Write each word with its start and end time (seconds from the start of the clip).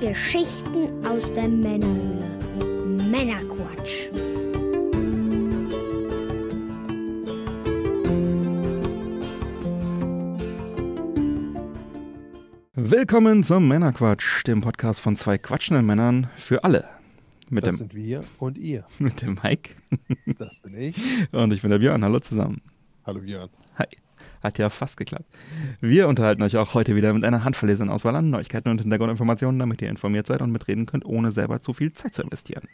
Geschichten 0.00 1.04
aus 1.06 1.32
der 1.34 1.48
Männerhöhle. 1.48 2.28
Männerquatsch. 3.10 4.08
Willkommen 12.74 13.42
zum 13.44 13.68
Männerquatsch, 13.68 14.46
dem 14.46 14.60
Podcast 14.60 15.00
von 15.00 15.16
zwei 15.16 15.36
quatschenden 15.38 15.84
Männern 15.84 16.28
für 16.36 16.64
alle. 16.64 16.84
Mit 17.50 17.64
das 17.66 17.76
dem, 17.76 17.78
sind 17.78 17.94
wir 17.94 18.22
und 18.38 18.56
ihr. 18.58 18.84
mit 18.98 19.22
dem 19.22 19.38
Mike 19.42 19.70
Das 20.38 20.60
bin 20.60 20.74
ich. 20.76 20.96
und 21.32 21.52
ich 21.52 21.62
bin 21.62 21.70
der 21.70 21.78
Björn. 21.78 22.04
Hallo 22.04 22.20
zusammen. 22.20 22.60
Hallo 23.04 23.20
Björn. 23.20 23.48
Hi. 23.78 23.86
Hat 24.42 24.58
ja 24.58 24.70
fast 24.70 24.96
geklappt. 24.96 25.26
Wir 25.80 26.08
unterhalten 26.08 26.42
euch 26.42 26.56
auch 26.56 26.74
heute 26.74 26.94
wieder 26.94 27.12
mit 27.12 27.24
einer 27.24 27.44
handverlesenen 27.44 27.90
Auswahl 27.90 28.16
an 28.16 28.30
Neuigkeiten 28.30 28.68
und 28.68 28.80
Hintergrundinformationen, 28.80 29.58
damit 29.58 29.82
ihr 29.82 29.88
informiert 29.88 30.26
seid 30.26 30.42
und 30.42 30.52
mitreden 30.52 30.86
könnt, 30.86 31.04
ohne 31.04 31.32
selber 31.32 31.60
zu 31.60 31.72
viel 31.72 31.92
Zeit 31.92 32.14
zu 32.14 32.22
investieren. 32.22 32.68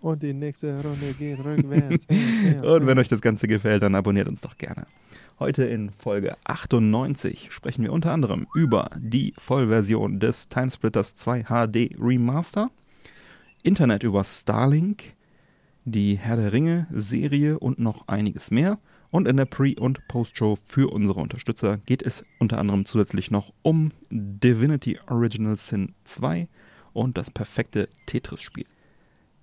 Und 0.00 0.22
die 0.22 0.32
nächste 0.32 0.82
Runde 0.82 1.12
geht 1.18 1.44
rückwärts. 1.44 2.06
Und 2.08 2.86
wenn 2.86 2.98
euch 2.98 3.08
das 3.08 3.20
Ganze 3.20 3.48
gefällt, 3.48 3.82
dann 3.82 3.94
abonniert 3.94 4.28
uns 4.28 4.40
doch 4.40 4.56
gerne. 4.56 4.86
Heute 5.40 5.64
in 5.64 5.90
Folge 5.90 6.36
98 6.44 7.48
sprechen 7.50 7.84
wir 7.84 7.92
unter 7.92 8.12
anderem 8.12 8.46
über 8.54 8.90
die 8.96 9.34
Vollversion 9.38 10.18
des 10.18 10.48
Timesplitters 10.48 11.14
2 11.16 11.44
HD 11.44 11.96
Remaster, 12.00 12.70
Internet 13.62 14.02
über 14.02 14.24
Starlink, 14.24 15.14
die 15.84 16.16
Herr 16.16 16.36
der 16.36 16.52
Ringe 16.52 16.86
Serie 16.92 17.58
und 17.58 17.78
noch 17.78 18.08
einiges 18.08 18.50
mehr. 18.50 18.78
Und 19.10 19.26
in 19.26 19.36
der 19.36 19.46
Pre- 19.46 19.78
und 19.78 20.06
Post-Show 20.08 20.58
für 20.66 20.92
unsere 20.92 21.20
Unterstützer 21.20 21.78
geht 21.78 22.02
es 22.02 22.24
unter 22.38 22.58
anderem 22.58 22.84
zusätzlich 22.84 23.30
noch 23.30 23.52
um 23.62 23.92
Divinity 24.10 24.98
Original 25.08 25.56
Sin 25.56 25.94
2 26.04 26.48
und 26.92 27.16
das 27.16 27.30
perfekte 27.30 27.88
Tetris-Spiel. 28.06 28.66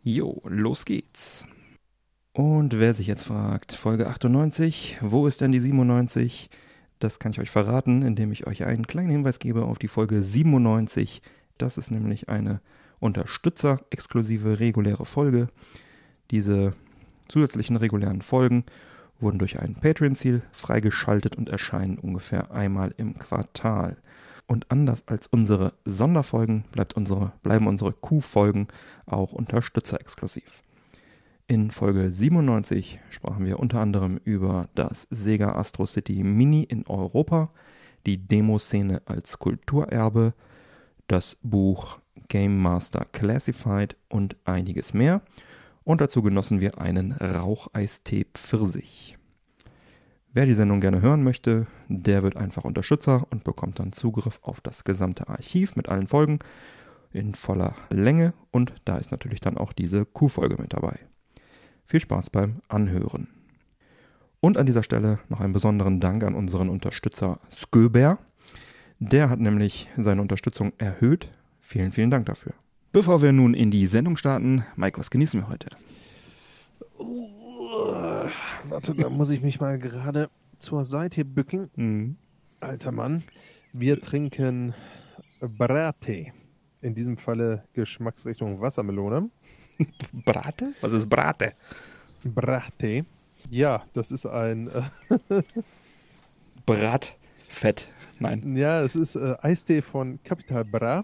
Jo, 0.04 0.42
los 0.45 0.86
geht's. 0.86 1.48
Und 2.34 2.78
wer 2.78 2.94
sich 2.94 3.08
jetzt 3.08 3.23
fragt, 3.23 3.72
Folge 3.72 4.08
98, 4.08 5.00
wo 5.02 5.26
ist 5.26 5.42
denn 5.42 5.52
die 5.52 5.59
97? 5.59 6.50
Das 7.00 7.17
kann 7.17 7.32
ich 7.32 7.39
euch 7.39 7.50
verraten, 7.50 8.02
indem 8.04 8.32
ich 8.32 8.45
euch 8.45 8.66
einen 8.66 8.86
kleinen 8.86 9.09
Hinweis 9.09 9.39
gebe 9.39 9.66
auf 9.66 9.80
die 9.80 9.88
Folge 9.88 10.22
97. 10.22 11.22
Das 11.58 11.78
ist 11.78 11.92
nämlich 11.92 12.30
eine 12.30 12.61
Unterstützer-exklusive 13.00 14.59
reguläre 14.59 15.06
Folge. 15.06 15.48
Diese 16.30 16.73
zusätzlichen 17.30 17.78
regulären 17.78 18.22
Folgen 18.22 18.66
wurden 19.19 19.39
durch 19.39 19.59
ein 19.59 19.75
Patreon-Ziel 19.75 20.41
freigeschaltet 20.52 21.35
und 21.35 21.49
erscheinen 21.49 21.97
ungefähr 21.97 22.52
einmal 22.52 22.94
im 22.97 23.17
Quartal. 23.17 23.97
Und 24.47 24.69
anders 24.71 25.03
als 25.08 25.27
unsere 25.27 25.73
Sonderfolgen 25.85 26.66
unsere, 26.95 27.31
bleiben 27.41 27.67
unsere 27.67 27.93
Q-Folgen 27.93 28.67
auch 29.05 29.31
unterstützerexklusiv. 29.31 30.61
In 31.47 31.71
Folge 31.71 32.09
97 32.11 32.99
sprachen 33.09 33.45
wir 33.45 33.59
unter 33.59 33.80
anderem 33.80 34.19
über 34.23 34.67
das 34.75 35.08
Sega 35.11 35.53
Astro 35.53 35.86
City 35.86 36.23
Mini 36.23 36.63
in 36.63 36.86
Europa, 36.88 37.49
die 38.05 38.17
Demoszene 38.17 39.02
als 39.05 39.39
Kulturerbe, 39.39 40.33
das 41.08 41.38
Buch 41.43 41.99
Game 42.30 42.58
Master 42.58 43.05
Classified 43.11 43.95
und 44.09 44.36
einiges 44.45 44.93
mehr. 44.93 45.21
Und 45.86 46.02
dazu 46.02 46.22
genossen 46.22 46.59
wir 46.59 46.80
einen 46.80 47.14
Raucheistee 47.14 48.25
Pfirsich. 48.33 49.17
Wer 50.33 50.45
die 50.45 50.53
Sendung 50.53 50.81
gerne 50.81 51.02
hören 51.02 51.23
möchte, 51.23 51.67
der 51.88 52.23
wird 52.23 52.36
einfach 52.36 52.66
Unterstützer 52.66 53.25
und 53.30 53.45
bekommt 53.45 53.80
dann 53.80 53.94
Zugriff 53.94 54.39
auf 54.42 54.59
das 54.59 54.83
gesamte 54.83 55.30
Archiv 55.30 55.77
mit 55.77 55.88
allen 55.88 56.08
Folgen 56.08 56.39
in 57.14 57.36
voller 57.36 57.75
Länge 57.89 58.33
und 58.52 58.73
da 58.83 58.97
ist 58.97 59.11
natürlich 59.11 59.39
dann 59.39 59.58
auch 59.58 59.72
diese 59.72 60.05
Q-Folge 60.05 60.58
mit 60.59 60.73
dabei. 60.73 61.00
Viel 61.86 62.02
Spaß 62.02 62.31
beim 62.31 62.61
Anhören. 62.67 63.30
Und 64.42 64.58
an 64.58 64.65
dieser 64.65 64.83
Stelle 64.83 65.20
noch 65.30 65.39
einen 65.39 65.54
besonderen 65.54 65.99
Dank 65.99 66.23
an 66.23 66.36
unseren 66.36 66.70
Unterstützer 66.70 67.39
Sköber. 67.49 68.17
Der 68.99 69.30
hat 69.30 69.39
nämlich 69.39 69.87
seine 69.98 70.21
Unterstützung 70.21 70.73
erhöht. 70.77 71.30
Vielen, 71.61 71.92
vielen 71.92 72.11
Dank 72.11 72.26
dafür. 72.26 72.54
Bevor 72.95 73.22
wir 73.22 73.33
nun 73.33 73.54
in 73.54 73.72
die 73.72 73.88
Sendung 73.88 74.16
starten, 74.16 74.64
Mike, 74.78 74.98
was 74.98 75.11
genießen 75.11 75.42
wir 75.42 75.50
heute? 75.50 75.67
Uh, 76.98 78.30
warte, 78.70 78.95
da 78.95 79.10
muss 79.10 79.30
ich 79.32 79.42
mich 79.42 79.60
mal 79.60 79.78
gerade 79.78 80.30
zur 80.60 80.86
Seite 80.86 81.26
bücken. 81.26 81.70
Mhm. 81.76 82.16
Alter 82.61 82.94
Mann. 82.94 83.23
Wir 83.73 84.00
trinken 84.00 84.73
Brattee. 85.42 86.32
In 86.82 86.95
diesem 86.95 87.17
Falle 87.17 87.66
Geschmacksrichtung 87.73 88.61
Wassermelone. 88.61 89.30
Brate? 90.23 90.72
Was 90.80 90.94
ist 90.94 91.10
Brate? 91.10 91.52
Brattee. 92.23 93.04
Ja, 93.50 93.84
das 93.94 94.10
ist 94.10 94.26
ein. 94.26 94.70
Äh, 94.70 95.42
Bratfett. 96.66 97.89
Nein. 98.20 98.55
ja, 98.55 98.82
es 98.84 98.95
ist 98.95 99.17
äh, 99.17 99.36
Eistee 99.42 99.82
von 99.82 100.17
Capital 100.23 100.64
Bra. 100.64 101.04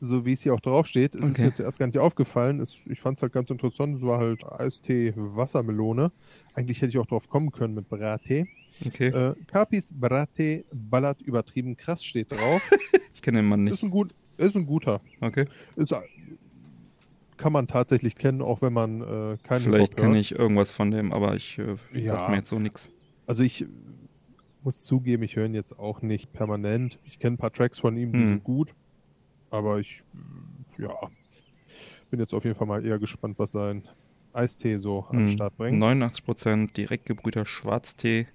So 0.00 0.24
wie 0.24 0.32
es 0.32 0.42
hier 0.42 0.54
auch 0.54 0.60
draufsteht. 0.60 1.14
Es 1.16 1.24
ist 1.24 1.32
Okay. 1.32 1.46
mir 1.46 1.52
zuerst 1.52 1.78
gar 1.78 1.86
nicht 1.86 1.98
aufgefallen. 1.98 2.60
Es, 2.60 2.84
ich 2.86 3.00
fand 3.00 3.18
es 3.18 3.22
halt 3.22 3.32
ganz 3.32 3.50
interessant. 3.50 3.96
Es 3.96 4.02
war 4.02 4.18
halt 4.20 4.44
Eistee 4.44 5.12
Wassermelone. 5.16 6.12
Eigentlich 6.54 6.80
hätte 6.80 6.90
ich 6.90 6.98
auch 6.98 7.06
drauf 7.06 7.28
kommen 7.28 7.50
können 7.50 7.74
mit 7.74 7.88
Brattee. 7.88 8.46
Okay. 8.86 9.08
Äh, 9.08 9.34
Capis 9.48 9.90
Brattee 9.92 10.64
ballert 10.72 11.20
übertrieben 11.22 11.76
krass 11.76 12.04
steht 12.04 12.30
drauf. 12.32 12.62
Ich 13.14 13.22
kenne 13.22 13.38
den 13.40 13.48
Mann 13.48 13.66
ist 13.66 13.72
nicht. 13.72 13.82
ein 13.82 13.90
gut, 13.90 14.14
ist 14.36 14.54
ein 14.56 14.64
guter. 14.64 15.00
Okay. 15.20 15.46
Ist, 15.74 15.92
kann 17.36 17.52
man 17.52 17.66
tatsächlich 17.66 18.14
kennen, 18.14 18.42
auch 18.42 18.62
wenn 18.62 18.72
man 18.72 19.00
äh, 19.00 19.36
keinen 19.42 19.60
Vielleicht 19.62 19.96
kenne 19.96 20.20
ich 20.20 20.32
irgendwas 20.32 20.70
von 20.70 20.92
dem, 20.92 21.12
aber 21.12 21.34
ich 21.34 21.58
äh, 21.58 21.76
Ja. 21.92 22.10
sagt 22.10 22.28
mir 22.28 22.36
jetzt 22.36 22.48
so 22.50 22.60
nichts. 22.60 22.92
Also 23.26 23.42
ich 23.42 23.66
muss 24.62 24.84
zugeben, 24.84 25.24
ich 25.24 25.34
höre 25.34 25.46
ihn 25.46 25.54
jetzt 25.54 25.76
auch 25.78 26.00
nicht 26.02 26.32
permanent. 26.32 27.00
Ich 27.02 27.18
kenne 27.18 27.34
ein 27.34 27.38
paar 27.38 27.52
Tracks 27.52 27.80
von 27.80 27.96
ihm, 27.96 28.12
die 28.12 28.20
Hm. 28.20 28.28
sind 28.28 28.44
gut. 28.44 28.74
Aber 29.50 29.78
ich, 29.78 30.02
ja, 30.78 30.94
bin 32.10 32.20
jetzt 32.20 32.34
auf 32.34 32.44
jeden 32.44 32.56
Fall 32.56 32.66
mal 32.66 32.84
eher 32.84 32.98
gespannt, 32.98 33.38
was 33.38 33.52
sein 33.52 33.86
Eistee 34.32 34.76
so 34.78 35.06
an 35.10 35.18
den 35.18 35.26
Hm. 35.28 35.32
Start 35.34 35.56
bringt. 35.56 35.82
89% 35.82 36.72
direkt 36.74 37.06
gebrühter 37.06 37.46
Schwarztee 37.46 38.26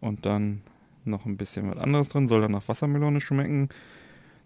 und 0.00 0.26
dann 0.26 0.62
noch 1.04 1.24
ein 1.24 1.36
bisschen 1.36 1.70
was 1.70 1.78
anderes 1.78 2.08
drin. 2.10 2.28
Soll 2.28 2.42
dann 2.42 2.52
nach 2.52 2.68
Wassermelone 2.68 3.20
schmecken. 3.20 3.68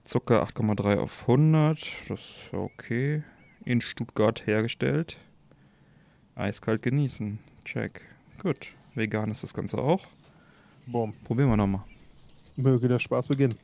Zucker 0.05 0.43
8,3 0.45 0.99
auf 0.99 1.23
100. 1.23 1.79
Das 2.09 2.21
ist 2.21 2.53
okay. 2.53 3.23
In 3.65 3.81
Stuttgart 3.81 4.47
hergestellt. 4.47 5.17
Eiskalt 6.37 6.83
genießen. 6.83 7.39
Check. 7.65 8.03
Gut. 8.43 8.69
Vegan 8.95 9.31
ist 9.31 9.43
das 9.43 9.55
Ganze 9.55 9.79
auch. 9.79 10.07
Boom. 10.87 11.15
Probieren 11.25 11.49
wir 11.49 11.57
nochmal. 11.57 11.83
Möge 12.57 12.87
der 12.89 12.99
Spaß 12.99 13.29
beginnen. 13.29 13.57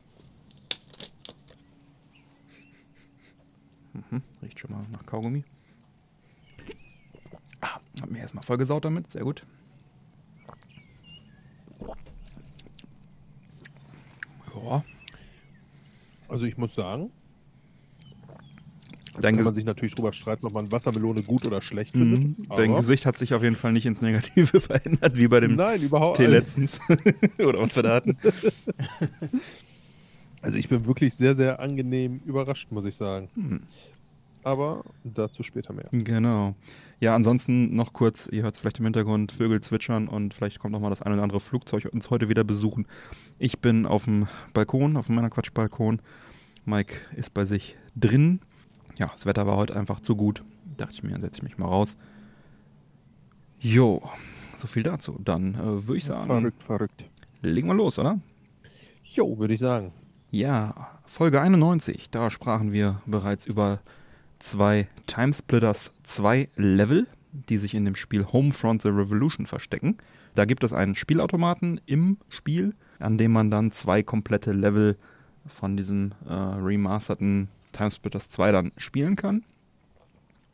Mhm. 3.93 4.21
Riecht 4.41 4.59
schon 4.59 4.71
mal 4.71 4.85
nach 4.91 5.05
Kaugummi. 5.05 5.43
Ah, 7.61 7.79
hab 8.01 8.09
mir 8.09 8.19
erstmal 8.19 8.43
vollgesaut 8.43 8.85
damit. 8.85 9.11
Sehr 9.11 9.23
gut. 9.23 9.45
Ja. 14.55 14.83
Also 16.27 16.45
ich 16.45 16.57
muss 16.57 16.73
sagen, 16.73 17.11
Dein, 19.19 19.35
kann 19.35 19.43
man 19.43 19.53
sich 19.53 19.65
natürlich 19.65 19.93
drüber 19.93 20.13
streiten, 20.13 20.45
ob 20.45 20.53
man 20.53 20.71
Wassermelone 20.71 21.21
gut 21.21 21.45
oder 21.45 21.61
schlecht 21.61 21.95
Mhm. 21.95 22.35
findet. 22.35 22.57
Dein 22.57 22.69
aber- 22.71 22.79
Gesicht 22.79 23.05
hat 23.05 23.17
sich 23.17 23.33
auf 23.33 23.43
jeden 23.43 23.57
Fall 23.57 23.73
nicht 23.73 23.85
ins 23.85 24.01
Negative 24.01 24.59
verändert, 24.61 25.17
wie 25.17 25.27
bei 25.27 25.41
dem 25.41 25.55
Nein, 25.55 25.81
überhaupt 25.81 26.17
Tee 26.17 26.25
letztens. 26.27 26.79
Oder 27.37 27.59
was 27.59 27.75
wir 27.75 27.83
da 27.83 27.95
hatten. 27.95 28.17
Also 30.41 30.57
ich 30.57 30.69
bin 30.69 30.85
wirklich 30.85 31.13
sehr, 31.15 31.35
sehr 31.35 31.59
angenehm 31.59 32.19
überrascht, 32.25 32.71
muss 32.71 32.85
ich 32.85 32.95
sagen. 32.95 33.29
Hm. 33.35 33.61
Aber 34.43 34.83
dazu 35.03 35.43
später 35.43 35.71
mehr. 35.71 35.87
Genau. 35.91 36.55
Ja, 36.99 37.15
ansonsten 37.15 37.75
noch 37.75 37.93
kurz, 37.93 38.27
ihr 38.27 38.41
hört 38.41 38.55
es 38.55 38.59
vielleicht 38.59 38.79
im 38.79 38.85
Hintergrund, 38.85 39.31
Vögel 39.31 39.61
zwitschern 39.61 40.07
und 40.07 40.33
vielleicht 40.33 40.59
kommt 40.59 40.71
noch 40.71 40.79
mal 40.79 40.89
das 40.89 41.03
ein 41.03 41.13
oder 41.13 41.21
andere 41.21 41.39
Flugzeug 41.39 41.87
uns 41.91 42.09
heute 42.09 42.27
wieder 42.27 42.43
besuchen. 42.43 42.87
Ich 43.37 43.59
bin 43.59 43.85
auf 43.85 44.05
dem 44.05 44.27
Balkon, 44.53 44.97
auf 44.97 45.09
meiner 45.09 45.29
Quatschbalkon. 45.29 46.01
Mike 46.65 46.95
ist 47.15 47.33
bei 47.35 47.45
sich 47.45 47.77
drin. 47.95 48.39
Ja, 48.97 49.07
das 49.11 49.27
Wetter 49.27 49.45
war 49.45 49.57
heute 49.57 49.75
einfach 49.75 49.99
zu 49.99 50.15
gut. 50.15 50.43
Dachte 50.77 50.93
ich 50.93 51.03
mir, 51.03 51.11
dann 51.11 51.21
setze 51.21 51.37
ich 51.37 51.43
mich 51.43 51.57
mal 51.59 51.67
raus. 51.67 51.95
Jo, 53.59 54.01
so 54.57 54.65
viel 54.67 54.81
dazu. 54.83 55.19
Dann 55.23 55.53
äh, 55.53 55.87
würde 55.87 55.97
ich 55.97 56.05
sagen, 56.05 56.25
Verrückt, 56.27 56.63
verrückt. 56.63 57.05
legen 57.43 57.67
wir 57.67 57.75
los, 57.75 57.99
oder? 57.99 58.19
Jo, 59.03 59.37
würde 59.37 59.53
ich 59.53 59.59
sagen. 59.59 59.91
Ja, 60.33 60.87
Folge 61.03 61.41
91, 61.41 62.09
da 62.09 62.31
sprachen 62.31 62.71
wir 62.71 63.01
bereits 63.05 63.45
über 63.45 63.81
zwei 64.39 64.87
Timesplitters 65.05 65.91
2 66.03 66.47
Level, 66.55 67.05
die 67.33 67.57
sich 67.57 67.73
in 67.73 67.83
dem 67.83 67.95
Spiel 67.95 68.25
Homefront 68.25 68.81
The 68.81 68.87
Revolution 68.87 69.45
verstecken. 69.45 69.97
Da 70.33 70.45
gibt 70.45 70.63
es 70.63 70.71
einen 70.71 70.95
Spielautomaten 70.95 71.81
im 71.85 72.15
Spiel, 72.29 72.73
an 72.99 73.17
dem 73.17 73.33
man 73.33 73.51
dann 73.51 73.71
zwei 73.71 74.03
komplette 74.03 74.53
Level 74.53 74.95
von 75.47 75.75
diesem 75.75 76.13
äh, 76.25 76.31
remasterten 76.31 77.49
Timesplitters 77.73 78.29
2 78.29 78.53
dann 78.53 78.71
spielen 78.77 79.17
kann. 79.17 79.43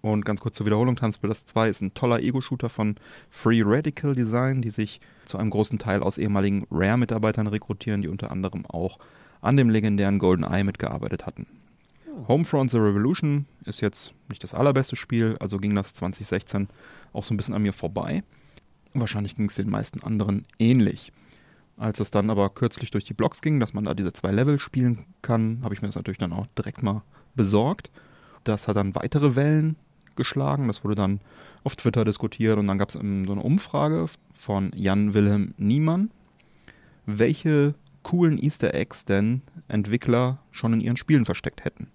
Und 0.01 0.25
ganz 0.25 0.39
kurz 0.39 0.55
zur 0.55 0.65
Wiederholung, 0.65 0.95
Timesplitters 0.95 1.45
2 1.45 1.69
ist 1.69 1.81
ein 1.81 1.93
toller 1.93 2.19
Ego-Shooter 2.23 2.69
von 2.69 2.95
Free 3.29 3.61
Radical 3.63 4.15
Design, 4.15 4.63
die 4.63 4.71
sich 4.71 5.01
zu 5.25 5.37
einem 5.37 5.51
großen 5.51 5.77
Teil 5.77 6.01
aus 6.01 6.17
ehemaligen 6.17 6.65
Rare-Mitarbeitern 6.71 7.45
rekrutieren, 7.45 8.01
die 8.01 8.07
unter 8.07 8.31
anderem 8.31 8.65
auch 8.65 8.97
an 9.41 9.57
dem 9.57 9.69
legendären 9.69 10.19
Golden 10.19 10.43
Eye 10.43 10.63
mitgearbeitet 10.63 11.25
hatten. 11.25 11.45
Homefront 12.27 12.71
The 12.71 12.77
Revolution 12.77 13.45
ist 13.65 13.81
jetzt 13.81 14.13
nicht 14.29 14.43
das 14.43 14.53
allerbeste 14.53 14.95
Spiel, 14.95 15.37
also 15.39 15.57
ging 15.57 15.75
das 15.75 15.93
2016 15.93 16.67
auch 17.13 17.23
so 17.23 17.33
ein 17.33 17.37
bisschen 17.37 17.53
an 17.53 17.61
mir 17.61 17.73
vorbei. 17.73 18.23
Wahrscheinlich 18.93 19.35
ging 19.35 19.45
es 19.45 19.55
den 19.55 19.69
meisten 19.69 20.01
anderen 20.01 20.45
ähnlich. 20.57 21.11
Als 21.77 21.99
es 21.99 22.09
dann 22.09 22.31
aber 22.31 22.49
kürzlich 22.49 22.89
durch 22.89 23.03
die 23.03 23.13
Blogs 23.13 23.41
ging, 23.41 23.59
dass 23.59 23.73
man 23.73 23.85
da 23.85 23.93
diese 23.93 24.11
zwei 24.11 24.31
Level 24.31 24.57
spielen 24.57 25.05
kann, 25.21 25.59
habe 25.63 25.75
ich 25.75 25.81
mir 25.81 25.87
das 25.87 25.95
natürlich 25.95 26.17
dann 26.17 26.33
auch 26.33 26.47
direkt 26.57 26.81
mal 26.81 27.03
besorgt. 27.35 27.91
Das 28.43 28.67
hat 28.67 28.77
dann 28.77 28.95
weitere 28.95 29.35
Wellen 29.35 29.75
geschlagen. 30.15 30.67
Das 30.67 30.83
wurde 30.83 30.95
dann 30.95 31.21
auf 31.63 31.75
Twitter 31.75 32.03
diskutiert 32.03 32.57
und 32.57 32.65
dann 32.65 32.79
gab 32.79 32.89
es 32.89 32.93
so 32.93 32.99
eine 32.99 33.41
Umfrage 33.41 34.07
von 34.33 34.71
Jan 34.75 35.13
Wilhelm 35.13 35.53
Niemann, 35.57 36.09
welche 37.05 37.75
coolen 38.07 38.41
Easter 38.41 38.73
Eggs 38.73 39.03
denn 39.03 39.41
Entwickler 39.67 40.39
schon 40.51 40.71
in 40.71 40.79
ihren 40.79 40.95
Spielen 40.95 41.25
versteckt 41.25 41.65
hätten. 41.65 41.87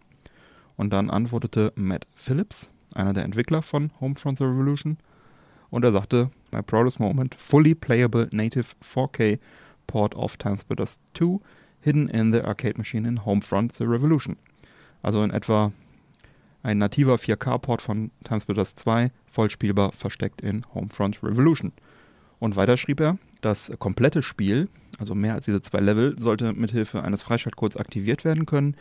Und 0.76 0.92
dann 0.92 1.08
antwortete 1.08 1.72
Matt 1.74 2.06
Phillips, 2.14 2.68
einer 2.94 3.14
der 3.14 3.24
Entwickler 3.24 3.62
von 3.62 3.90
Homefront 3.98 4.36
The 4.36 4.44
Revolution, 4.44 4.98
und 5.70 5.84
er 5.84 5.92
sagte, 5.92 6.30
My 6.50 6.60
proudest 6.60 7.00
moment, 7.00 7.34
fully 7.36 7.74
playable 7.74 8.28
native 8.30 8.74
4K 8.84 9.38
port 9.86 10.14
of 10.14 10.36
Timesplitters 10.36 11.00
2 11.14 11.40
hidden 11.80 12.08
in 12.08 12.30
the 12.30 12.42
arcade 12.42 12.76
machine 12.76 13.08
in 13.08 13.24
Homefront 13.24 13.72
The 13.72 13.84
Revolution. 13.84 14.36
Also 15.02 15.24
in 15.24 15.30
etwa 15.30 15.72
ein 16.62 16.76
nativer 16.76 17.14
4K-Port 17.14 17.80
von 17.80 18.10
Timesplitters 18.22 18.74
2, 18.74 19.10
vollspielbar 19.24 19.92
versteckt 19.92 20.42
in 20.42 20.66
Homefront 20.74 21.22
Revolution. 21.22 21.72
Und 22.38 22.54
weiter 22.54 22.76
schrieb 22.76 23.00
er, 23.00 23.16
das 23.42 23.70
komplette 23.78 24.22
Spiel, 24.22 24.68
also 24.98 25.14
mehr 25.14 25.34
als 25.34 25.44
diese 25.44 25.60
zwei 25.60 25.80
Level, 25.80 26.18
sollte 26.18 26.52
mithilfe 26.52 27.02
eines 27.02 27.22
Freischaltcodes 27.22 27.76
aktiviert 27.76 28.24
werden 28.24 28.46
können, 28.46 28.76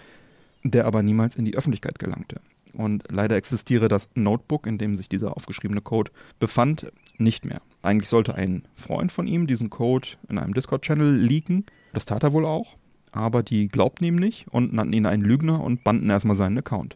der 0.63 0.85
aber 0.85 1.03
niemals 1.03 1.35
in 1.35 1.45
die 1.45 1.55
Öffentlichkeit 1.55 1.99
gelangte. 1.99 2.39
Und 2.73 3.03
leider 3.09 3.35
existiere 3.35 3.89
das 3.89 4.09
Notebook, 4.15 4.65
in 4.65 4.77
dem 4.77 4.95
sich 4.95 5.09
dieser 5.09 5.35
aufgeschriebene 5.35 5.81
Code 5.81 6.11
befand, 6.39 6.91
nicht 7.17 7.45
mehr. 7.45 7.61
Eigentlich 7.81 8.09
sollte 8.09 8.35
ein 8.35 8.63
Freund 8.75 9.11
von 9.11 9.27
ihm 9.27 9.47
diesen 9.47 9.69
Code 9.69 10.07
in 10.29 10.37
einem 10.37 10.53
Discord-Channel 10.53 11.17
leaken. 11.17 11.65
Das 11.93 12.05
tat 12.05 12.23
er 12.23 12.33
wohl 12.33 12.45
auch. 12.45 12.77
Aber 13.11 13.43
die 13.43 13.67
glaubten 13.67 14.05
ihm 14.05 14.15
nicht 14.15 14.47
und 14.49 14.71
nannten 14.73 14.93
ihn 14.93 15.05
einen 15.05 15.23
Lügner 15.23 15.61
und 15.61 15.83
banden 15.83 16.09
erstmal 16.09 16.37
seinen 16.37 16.59
Account. 16.59 16.95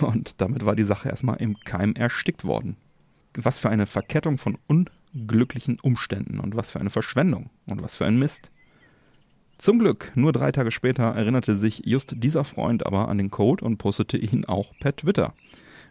Und 0.00 0.40
damit 0.40 0.64
war 0.64 0.76
die 0.76 0.84
Sache 0.84 1.08
erstmal 1.08 1.36
im 1.36 1.58
Keim 1.60 1.94
erstickt 1.94 2.44
worden. 2.44 2.76
Was 3.34 3.58
für 3.58 3.68
eine 3.68 3.86
Verkettung 3.86 4.38
von 4.38 4.56
unglücklichen 5.14 5.78
Umständen 5.80 6.40
und 6.40 6.56
was 6.56 6.70
für 6.70 6.80
eine 6.80 6.90
Verschwendung 6.90 7.50
und 7.66 7.82
was 7.82 7.96
für 7.96 8.06
ein 8.06 8.18
Mist. 8.18 8.50
Zum 9.58 9.78
Glück, 9.78 10.10
nur 10.14 10.32
drei 10.32 10.50
Tage 10.50 10.72
später 10.72 11.04
erinnerte 11.04 11.54
sich 11.54 11.82
just 11.84 12.14
dieser 12.16 12.44
Freund 12.44 12.84
aber 12.84 13.08
an 13.08 13.18
den 13.18 13.30
Code 13.30 13.64
und 13.64 13.78
postete 13.78 14.16
ihn 14.16 14.44
auch 14.44 14.72
per 14.80 14.96
Twitter. 14.96 15.34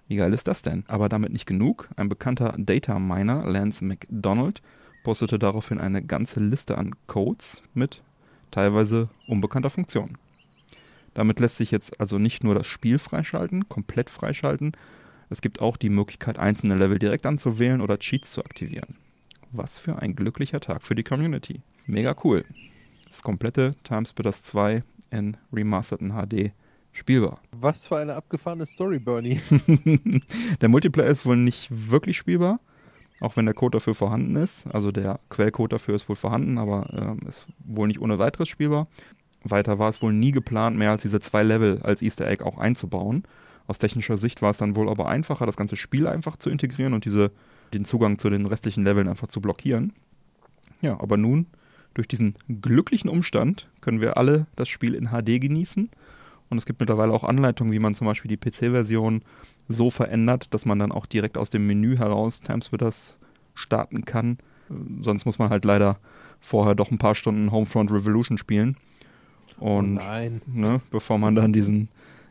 Wie 0.07 0.17
geil 0.17 0.33
ist 0.33 0.47
das 0.47 0.61
denn? 0.61 0.83
Aber 0.87 1.07
damit 1.07 1.31
nicht 1.31 1.45
genug. 1.45 1.87
Ein 1.95 2.09
bekannter 2.09 2.55
Data 2.57 2.99
Miner, 2.99 3.45
Lance 3.45 3.85
McDonald, 3.85 4.61
postete 5.03 5.39
daraufhin 5.39 5.79
eine 5.79 6.03
ganze 6.03 6.41
Liste 6.41 6.77
an 6.77 6.95
Codes 7.07 7.63
mit 7.73 8.01
teilweise 8.51 9.09
unbekannter 9.27 9.69
Funktion. 9.69 10.17
Damit 11.13 11.39
lässt 11.39 11.57
sich 11.57 11.71
jetzt 11.71 11.99
also 11.99 12.17
nicht 12.17 12.43
nur 12.43 12.55
das 12.55 12.67
Spiel 12.67 12.99
freischalten, 12.99 13.69
komplett 13.69 14.09
freischalten, 14.09 14.73
es 15.29 15.39
gibt 15.39 15.61
auch 15.61 15.77
die 15.77 15.89
Möglichkeit, 15.89 16.37
einzelne 16.37 16.75
Level 16.75 16.99
direkt 16.99 17.25
anzuwählen 17.25 17.79
oder 17.79 17.97
Cheats 17.97 18.33
zu 18.33 18.43
aktivieren. 18.43 18.97
Was 19.51 19.77
für 19.77 20.01
ein 20.01 20.15
glücklicher 20.15 20.59
Tag 20.59 20.83
für 20.83 20.95
die 20.95 21.03
Community. 21.03 21.61
Mega 21.85 22.15
cool 22.23 22.45
das 23.11 23.21
komplette 23.21 23.75
Timesplitters 23.83 24.41
2 24.43 24.83
in 25.11 25.37
remasterten 25.53 26.13
HD 26.13 26.51
spielbar. 26.93 27.39
Was 27.51 27.85
für 27.85 27.97
eine 27.97 28.15
abgefahrene 28.15 28.65
Story, 28.65 28.99
Bernie. 28.99 29.41
der 30.61 30.69
Multiplayer 30.69 31.09
ist 31.09 31.25
wohl 31.25 31.37
nicht 31.37 31.69
wirklich 31.91 32.17
spielbar, 32.17 32.59
auch 33.19 33.35
wenn 33.35 33.45
der 33.45 33.53
Code 33.53 33.77
dafür 33.77 33.95
vorhanden 33.95 34.35
ist. 34.37 34.65
Also 34.67 34.91
der 34.91 35.19
Quellcode 35.29 35.73
dafür 35.73 35.95
ist 35.95 36.09
wohl 36.09 36.15
vorhanden, 36.15 36.57
aber 36.57 37.17
äh, 37.21 37.27
ist 37.27 37.47
wohl 37.59 37.87
nicht 37.87 38.01
ohne 38.01 38.17
weiteres 38.17 38.47
spielbar. 38.47 38.87
Weiter 39.43 39.79
war 39.79 39.89
es 39.89 40.01
wohl 40.01 40.13
nie 40.13 40.31
geplant, 40.31 40.77
mehr 40.77 40.91
als 40.91 41.01
diese 41.01 41.19
zwei 41.19 41.43
Level 41.43 41.81
als 41.81 42.01
Easter 42.01 42.27
Egg 42.27 42.43
auch 42.43 42.57
einzubauen. 42.57 43.23
Aus 43.67 43.77
technischer 43.77 44.17
Sicht 44.17 44.41
war 44.41 44.51
es 44.51 44.57
dann 44.57 44.75
wohl 44.75 44.89
aber 44.89 45.07
einfacher, 45.07 45.45
das 45.45 45.57
ganze 45.57 45.75
Spiel 45.75 46.07
einfach 46.07 46.37
zu 46.37 46.49
integrieren 46.49 46.93
und 46.93 47.05
diese, 47.05 47.31
den 47.73 47.85
Zugang 47.85 48.17
zu 48.17 48.29
den 48.29 48.45
restlichen 48.45 48.83
Leveln 48.83 49.07
einfach 49.07 49.27
zu 49.27 49.41
blockieren. 49.41 49.93
Ja, 50.81 50.99
aber 50.99 51.17
nun 51.17 51.47
durch 51.93 52.07
diesen 52.07 52.35
glücklichen 52.61 53.09
Umstand 53.09 53.67
können 53.81 54.01
wir 54.01 54.17
alle 54.17 54.47
das 54.55 54.69
Spiel 54.69 54.93
in 54.93 55.09
HD 55.09 55.41
genießen. 55.41 55.89
Und 56.49 56.57
es 56.57 56.65
gibt 56.65 56.79
mittlerweile 56.79 57.13
auch 57.13 57.23
Anleitungen, 57.23 57.71
wie 57.71 57.79
man 57.79 57.93
zum 57.93 58.07
Beispiel 58.07 58.29
die 58.29 58.37
PC-Version 58.37 59.21
so 59.69 59.89
verändert, 59.89 60.53
dass 60.53 60.65
man 60.65 60.79
dann 60.79 60.91
auch 60.91 61.05
direkt 61.05 61.37
aus 61.37 61.49
dem 61.49 61.65
Menü 61.65 61.97
heraus 61.97 62.41
Timesplitters 62.41 63.17
starten 63.55 64.05
kann. 64.05 64.37
Sonst 65.01 65.25
muss 65.25 65.39
man 65.39 65.49
halt 65.49 65.65
leider 65.65 65.97
vorher 66.39 66.75
doch 66.75 66.91
ein 66.91 66.97
paar 66.97 67.15
Stunden 67.15 67.51
Homefront 67.51 67.91
Revolution 67.91 68.37
spielen. 68.37 68.75
Und 69.57 69.99
oh 69.99 70.29
ne, 70.47 70.81
bevor 70.89 71.17
man 71.19 71.35
dann 71.35 71.53
diesen, 71.53 71.89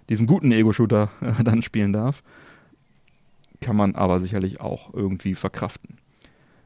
diesen 0.09 0.27
guten 0.27 0.51
Ego-Shooter 0.53 1.11
äh, 1.21 1.45
dann 1.45 1.63
spielen 1.63 1.93
darf, 1.93 2.23
kann 3.61 3.77
man 3.77 3.95
aber 3.95 4.21
sicherlich 4.21 4.61
auch 4.61 4.93
irgendwie 4.95 5.35
verkraften. 5.35 5.99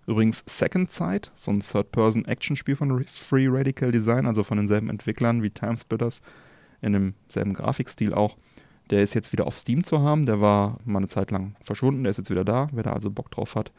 Übrigens 0.07 0.45
Second 0.47 0.91
Sight, 0.91 1.33
so 1.35 1.51
ein 1.51 1.61
Third-Person-Action-Spiel 1.61 2.77
von 2.77 3.05
Free 3.05 3.47
Radical 3.49 3.91
Design, 3.91 4.27
also 4.27 4.43
von 4.43 4.59
denselben 4.59 4.91
Entwicklern 4.91 5.43
wie 5.43 5.51
Timesplitters, 5.51 6.21
in 6.83 6.93
demselben 6.93 7.55
Grafikstil 7.55 8.13
auch. 8.13 8.37
Der 8.91 9.03
ist 9.03 9.15
jetzt 9.15 9.33
wieder 9.33 9.47
auf 9.47 9.57
Steam 9.57 9.83
zu 9.83 10.01
haben. 10.01 10.27
Der 10.27 10.41
war 10.41 10.79
mal 10.85 10.99
eine 10.99 11.09
Zeit 11.09 11.31
lang 11.31 11.57
verschwunden. 11.63 12.05
Der 12.05 12.11
ist 12.11 12.19
jetzt 12.19 12.31
wieder 12.31 12.45
da. 12.45 12.69
Wer 12.73 12.83
da 12.83 12.93
also 12.93 13.11
Bock 13.11 13.31
drauf 13.31 13.55
hat, 13.55 13.73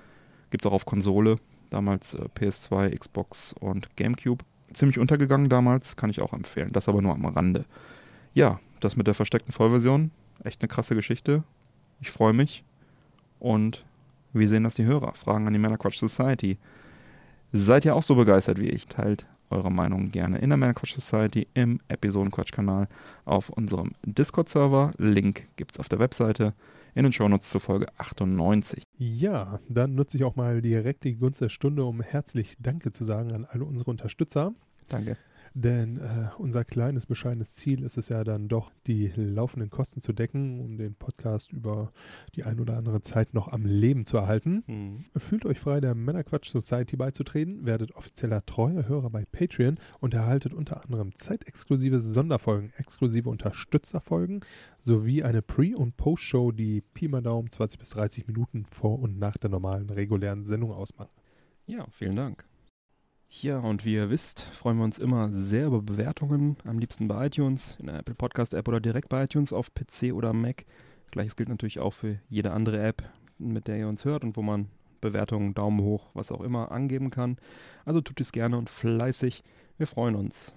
gibt 0.49 0.63
es 0.63 0.69
auch 0.69 0.73
auf 0.73 0.85
Konsole. 0.85 1.37
Damals 1.69 2.15
äh, 2.15 2.25
PS2, 2.35 2.97
Xbox 2.97 3.53
und 3.53 3.95
GameCube. 3.95 4.43
Ziemlich 4.73 4.97
untergegangen 4.97 5.47
damals, 5.47 5.95
kann 5.95 6.09
ich 6.09 6.21
auch 6.21 6.33
empfehlen. 6.33 6.71
Das 6.71 6.89
aber 6.89 7.01
nur 7.01 7.13
am 7.13 7.25
Rande. 7.25 7.65
Ja, 8.33 8.59
das 8.79 8.97
mit 8.97 9.05
der 9.05 9.13
versteckten 9.13 9.53
Vollversion. 9.53 10.11
Echt 10.43 10.61
eine 10.61 10.67
krasse 10.67 10.95
Geschichte. 10.95 11.43
Ich 12.01 12.09
freue 12.09 12.33
mich. 12.33 12.63
Und 13.39 13.85
wie 14.33 14.47
sehen 14.47 14.63
das 14.63 14.75
die 14.75 14.85
Hörer? 14.85 15.13
Fragen 15.13 15.47
an 15.47 15.53
die 15.53 15.59
Männerquatsch 15.59 15.99
Society. 15.99 16.57
Seid 17.53 17.85
ihr 17.85 17.95
auch 17.95 18.03
so 18.03 18.15
begeistert 18.15 18.59
wie 18.59 18.69
ich? 18.69 18.87
Teilt 18.87 19.27
eure 19.49 19.71
Meinung 19.71 20.11
gerne 20.11 20.39
in 20.39 20.49
der 20.49 20.57
Männerquatsch 20.57 20.95
Society 20.95 21.47
im 21.53 21.79
Episodenquatsch-Kanal 21.87 22.87
auf 23.25 23.49
unserem 23.49 23.91
Discord-Server. 24.05 24.93
Link 24.97 25.47
gibt 25.55 25.71
es 25.71 25.79
auf 25.79 25.87
der 25.87 25.99
Webseite 25.99 26.53
in 26.95 27.03
den 27.03 27.11
Shownotes 27.11 27.49
zur 27.49 27.61
Folge 27.61 27.87
98. 27.97 28.83
Ja, 28.97 29.59
dann 29.69 29.95
nutze 29.95 30.17
ich 30.17 30.23
auch 30.23 30.35
mal 30.35 30.61
direkt 30.61 31.03
die 31.03 31.15
Gunst 31.15 31.41
der 31.41 31.49
Stunde, 31.49 31.83
um 31.83 32.01
herzlich 32.01 32.55
Danke 32.59 32.91
zu 32.91 33.03
sagen 33.03 33.33
an 33.33 33.45
alle 33.45 33.65
unsere 33.65 33.91
Unterstützer. 33.91 34.53
Danke. 34.87 35.17
Denn 35.57 35.97
äh, 35.99 36.27
unser 36.37 36.65
kleines, 36.65 37.05
bescheidenes 37.05 37.53
Ziel 37.53 37.81
ist 37.83 37.95
es 37.95 38.09
ja 38.09 38.25
dann 38.25 38.49
doch, 38.49 38.73
die 38.87 39.07
laufenden 39.15 39.69
Kosten 39.69 40.01
zu 40.01 40.11
decken, 40.11 40.59
um 40.59 40.77
den 40.77 40.95
Podcast 40.95 41.53
über 41.53 41.93
die 42.35 42.43
ein 42.43 42.59
oder 42.59 42.75
andere 42.75 43.01
Zeit 43.01 43.33
noch 43.33 43.47
am 43.47 43.63
Leben 43.63 44.05
zu 44.05 44.17
erhalten. 44.17 44.65
Mhm. 44.67 45.05
Fühlt 45.17 45.45
euch 45.45 45.61
frei, 45.61 45.79
der 45.79 45.95
Männerquatsch 45.95 46.51
Society 46.51 46.97
beizutreten, 46.97 47.65
werdet 47.65 47.95
offizieller 47.95 48.45
treuer 48.45 48.85
Hörer 48.85 49.09
bei 49.09 49.23
Patreon 49.23 49.79
und 50.01 50.13
erhaltet 50.13 50.53
unter 50.53 50.83
anderem 50.83 51.15
zeitexklusive 51.15 52.01
Sonderfolgen, 52.01 52.73
exklusive 52.75 53.29
Unterstützerfolgen 53.29 54.41
sowie 54.77 55.23
eine 55.23 55.41
Pre- 55.41 55.77
und 55.77 55.95
Post-Show, 55.95 56.51
die 56.51 56.81
Pi 56.81 57.07
mal 57.07 57.21
Daumen 57.21 57.49
20 57.49 57.79
bis 57.79 57.91
30 57.91 58.27
Minuten 58.27 58.65
vor 58.65 58.99
und 58.99 59.19
nach 59.19 59.37
der 59.37 59.49
normalen 59.49 59.89
regulären 59.89 60.43
Sendung 60.43 60.73
ausmachen. 60.73 61.11
Ja, 61.65 61.87
vielen 61.91 62.17
Dank. 62.17 62.43
Ja, 63.41 63.59
und 63.59 63.83
wie 63.83 63.95
ihr 63.95 64.09
wisst, 64.09 64.41
freuen 64.41 64.77
wir 64.77 64.85
uns 64.85 64.97
immer 64.97 65.29
sehr 65.29 65.67
über 65.67 65.81
Bewertungen, 65.81 66.55
am 66.63 66.79
liebsten 66.79 67.09
bei 67.09 67.25
iTunes, 67.25 67.75
in 67.81 67.87
der 67.87 67.99
Apple 67.99 68.15
Podcast 68.15 68.53
App 68.53 68.67
oder 68.67 68.79
direkt 68.79 69.09
bei 69.09 69.25
iTunes 69.25 69.51
auf 69.51 69.73
PC 69.73 70.13
oder 70.13 70.31
Mac. 70.31 70.65
Gleiches 71.11 71.35
gilt 71.35 71.49
natürlich 71.49 71.79
auch 71.79 71.93
für 71.93 72.17
jede 72.29 72.51
andere 72.51 72.81
App, 72.81 73.03
mit 73.37 73.67
der 73.67 73.77
ihr 73.77 73.89
uns 73.89 74.05
hört 74.05 74.23
und 74.23 74.37
wo 74.37 74.41
man 74.41 74.69
Bewertungen, 75.01 75.53
Daumen 75.53 75.81
hoch, 75.81 76.11
was 76.13 76.31
auch 76.31 76.39
immer 76.39 76.71
angeben 76.71 77.09
kann. 77.09 77.37
Also 77.83 77.99
tut 77.99 78.21
es 78.21 78.31
gerne 78.31 78.57
und 78.57 78.69
fleißig. 78.69 79.43
Wir 79.77 79.87
freuen 79.87 80.15
uns. 80.15 80.53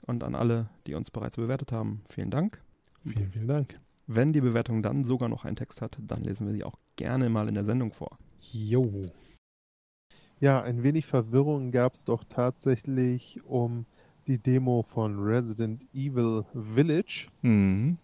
Und 0.00 0.24
an 0.24 0.34
alle, 0.34 0.70
die 0.86 0.94
uns 0.94 1.10
bereits 1.10 1.36
bewertet 1.36 1.72
haben, 1.72 2.02
vielen 2.08 2.30
Dank. 2.30 2.62
Vielen, 3.04 3.32
vielen 3.32 3.48
Dank. 3.48 3.78
Wenn 4.06 4.32
die 4.32 4.40
Bewertung 4.40 4.82
dann 4.82 5.04
sogar 5.04 5.28
noch 5.28 5.44
einen 5.44 5.56
Text 5.56 5.82
hat, 5.82 5.98
dann 6.00 6.24
lesen 6.24 6.46
wir 6.46 6.54
sie 6.54 6.64
auch 6.64 6.78
gerne 6.96 7.28
mal 7.28 7.48
in 7.48 7.54
der 7.54 7.64
Sendung 7.64 7.92
vor. 7.92 8.18
Jo. 8.40 9.10
Ja, 10.40 10.62
ein 10.62 10.82
wenig 10.82 11.06
Verwirrung 11.06 11.70
gab 11.70 11.94
es 11.94 12.04
doch 12.04 12.24
tatsächlich 12.24 13.40
um 13.44 13.86
die 14.26 14.38
Demo 14.38 14.82
von 14.82 15.18
Resident 15.18 15.82
Evil 15.94 16.44
Village. 16.54 17.28
Mhm. 17.42 17.98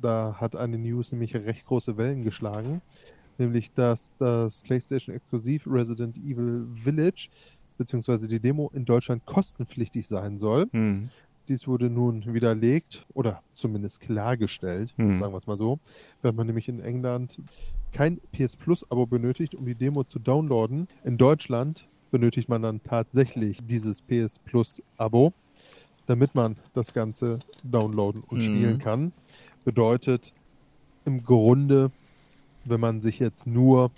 Da 0.00 0.36
hat 0.38 0.56
eine 0.56 0.78
News 0.78 1.12
nämlich 1.12 1.34
recht 1.34 1.64
große 1.66 1.96
Wellen 1.96 2.22
geschlagen, 2.22 2.80
nämlich 3.38 3.72
dass 3.72 4.10
das 4.18 4.62
PlayStation 4.62 5.14
Exklusiv 5.14 5.66
Resident 5.66 6.16
Evil 6.18 6.66
Village 6.82 7.28
beziehungsweise 7.78 8.28
die 8.28 8.40
Demo 8.40 8.70
in 8.74 8.84
Deutschland 8.84 9.24
kostenpflichtig 9.24 10.06
sein 10.06 10.38
soll. 10.38 10.68
Mhm. 10.72 11.08
Dies 11.48 11.66
wurde 11.66 11.88
nun 11.90 12.32
widerlegt 12.32 13.06
oder 13.14 13.42
zumindest 13.54 14.00
klargestellt, 14.00 14.92
Mhm. 14.98 15.18
sagen 15.18 15.32
wir 15.32 15.38
es 15.38 15.46
mal 15.46 15.56
so, 15.56 15.80
wenn 16.22 16.34
man 16.36 16.46
nämlich 16.46 16.68
in 16.68 16.80
England 16.80 17.38
kein 17.92 18.20
PS 18.32 18.56
Plus 18.56 18.90
Abo 18.90 19.06
benötigt, 19.06 19.54
um 19.54 19.66
die 19.66 19.74
Demo 19.74 20.04
zu 20.04 20.18
downloaden. 20.18 20.88
In 21.04 21.18
Deutschland 21.18 21.88
benötigt 22.10 22.48
man 22.48 22.62
dann 22.62 22.82
tatsächlich 22.82 23.58
dieses 23.66 24.02
PS 24.02 24.38
Plus 24.38 24.82
Abo, 24.96 25.32
damit 26.06 26.34
man 26.34 26.56
das 26.74 26.92
Ganze 26.92 27.40
downloaden 27.62 28.22
und 28.22 28.38
Mhm. 28.38 28.42
spielen 28.42 28.78
kann. 28.78 29.12
Bedeutet 29.64 30.32
im 31.04 31.24
Grunde, 31.24 31.90
wenn 32.64 32.80
man 32.80 33.00
sich 33.00 33.18
jetzt 33.18 33.46
nur 33.46 33.90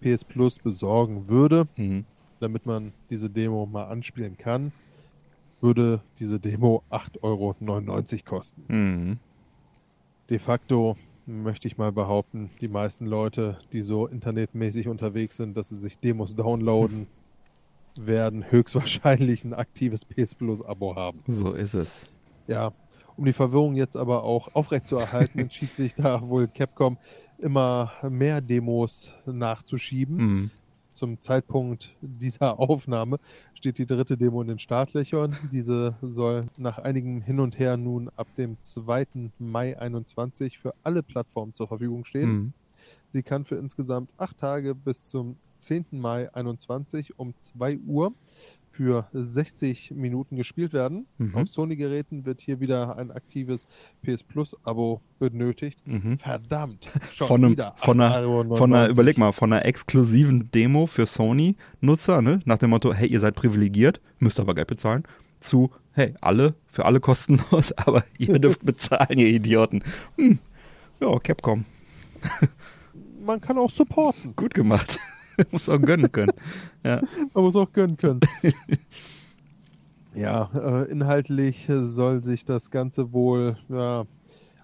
PS 0.00 0.24
Plus 0.24 0.58
besorgen 0.58 1.28
würde, 1.28 1.66
Mhm. 1.76 2.04
damit 2.40 2.66
man 2.66 2.92
diese 3.10 3.30
Demo 3.30 3.66
mal 3.66 3.84
anspielen 3.84 4.36
kann, 4.36 4.72
würde 5.60 6.00
diese 6.18 6.38
Demo 6.38 6.82
8,99 6.88 8.22
Euro 8.24 8.30
kosten. 8.36 8.64
Mhm. 8.68 9.18
De 10.30 10.38
facto 10.38 10.96
möchte 11.28 11.68
ich 11.68 11.76
mal 11.76 11.92
behaupten, 11.92 12.50
die 12.60 12.68
meisten 12.68 13.06
Leute, 13.06 13.58
die 13.72 13.82
so 13.82 14.06
internetmäßig 14.06 14.88
unterwegs 14.88 15.36
sind, 15.36 15.56
dass 15.56 15.68
sie 15.68 15.76
sich 15.76 15.98
Demos 15.98 16.34
downloaden, 16.34 17.06
werden 18.00 18.50
höchstwahrscheinlich 18.50 19.44
ein 19.44 19.54
aktives 19.54 20.04
PS 20.04 20.34
Plus 20.34 20.64
Abo 20.64 20.96
haben. 20.96 21.20
So 21.26 21.52
ist 21.52 21.74
es. 21.74 22.06
Ja, 22.46 22.72
um 23.16 23.24
die 23.24 23.32
Verwirrung 23.32 23.74
jetzt 23.74 23.96
aber 23.96 24.24
auch 24.24 24.54
aufrechtzuerhalten, 24.54 25.38
entschied 25.40 25.74
sich 25.74 25.94
da 25.94 26.26
wohl 26.26 26.48
Capcom 26.48 26.96
immer 27.38 27.92
mehr 28.08 28.40
Demos 28.40 29.12
nachzuschieben. 29.26 30.16
Mhm. 30.16 30.50
Zum 30.98 31.20
Zeitpunkt 31.20 31.94
dieser 32.00 32.58
Aufnahme 32.58 33.20
steht 33.54 33.78
die 33.78 33.86
dritte 33.86 34.16
Demo 34.16 34.42
in 34.42 34.48
den 34.48 34.58
Startlöchern. 34.58 35.36
Diese 35.52 35.94
soll 36.02 36.48
nach 36.56 36.80
einigem 36.80 37.22
Hin 37.22 37.38
und 37.38 37.56
Her 37.56 37.76
nun 37.76 38.08
ab 38.16 38.26
dem 38.36 38.60
2. 38.60 39.06
Mai 39.38 39.78
21 39.78 40.58
für 40.58 40.74
alle 40.82 41.04
Plattformen 41.04 41.54
zur 41.54 41.68
Verfügung 41.68 42.04
stehen. 42.04 42.28
Mhm. 42.28 42.52
Sie 43.12 43.22
kann 43.22 43.44
für 43.44 43.54
insgesamt 43.54 44.10
acht 44.16 44.38
Tage 44.38 44.74
bis 44.74 45.08
zum 45.08 45.36
10. 45.60 45.86
Mai 45.92 46.34
21 46.34 47.16
um 47.16 47.32
2 47.38 47.78
Uhr 47.86 48.12
für 48.78 49.08
60 49.12 49.90
Minuten 49.90 50.36
gespielt 50.36 50.72
werden. 50.72 51.06
Mhm. 51.18 51.34
Auf 51.34 51.48
Sony-Geräten 51.48 52.24
wird 52.24 52.40
hier 52.40 52.60
wieder 52.60 52.96
ein 52.96 53.10
aktives 53.10 53.66
PS 54.02 54.22
Plus-Abo 54.22 55.00
benötigt. 55.18 55.80
Mhm. 55.84 56.20
Verdammt. 56.20 56.86
schon 57.12 57.26
Von, 57.26 57.44
einem, 57.44 57.52
wieder 57.54 57.74
von, 57.76 58.00
einer, 58.00 58.14
8,99 58.14 58.56
von 58.56 58.72
einer, 58.72 58.88
überleg 58.88 59.18
mal, 59.18 59.32
von 59.32 59.52
einer 59.52 59.64
exklusiven 59.64 60.52
Demo 60.52 60.86
für 60.86 61.06
Sony-Nutzer, 61.06 62.22
ne? 62.22 62.38
nach 62.44 62.58
dem 62.58 62.70
Motto, 62.70 62.94
hey, 62.94 63.08
ihr 63.08 63.18
seid 63.18 63.34
privilegiert, 63.34 64.00
müsst 64.20 64.38
aber 64.38 64.54
Geld 64.54 64.68
bezahlen, 64.68 65.02
zu, 65.40 65.72
hey, 65.94 66.14
alle, 66.20 66.54
für 66.70 66.84
alle 66.84 67.00
kostenlos, 67.00 67.72
aber 67.78 68.04
ihr 68.16 68.38
dürft 68.38 68.64
bezahlen, 68.64 69.18
ihr 69.18 69.26
Idioten. 69.26 69.82
Hm. 70.16 70.38
Ja, 71.00 71.18
Capcom, 71.18 71.64
Man 73.24 73.40
kann 73.40 73.58
auch 73.58 73.70
supporten. 73.72 74.36
gut 74.36 74.54
gemacht. 74.54 75.00
Muss 75.50 75.68
auch 75.68 75.80
gönnen 75.80 76.10
können. 76.10 76.32
Ja. 76.84 77.00
Man 77.34 77.44
muss 77.44 77.56
auch 77.56 77.72
gönnen 77.72 77.96
können. 77.96 78.20
ja, 80.14 80.50
äh, 80.54 80.90
inhaltlich 80.90 81.68
soll 81.68 82.24
sich 82.24 82.44
das 82.44 82.70
Ganze 82.70 83.12
wohl 83.12 83.56
ja, 83.68 84.04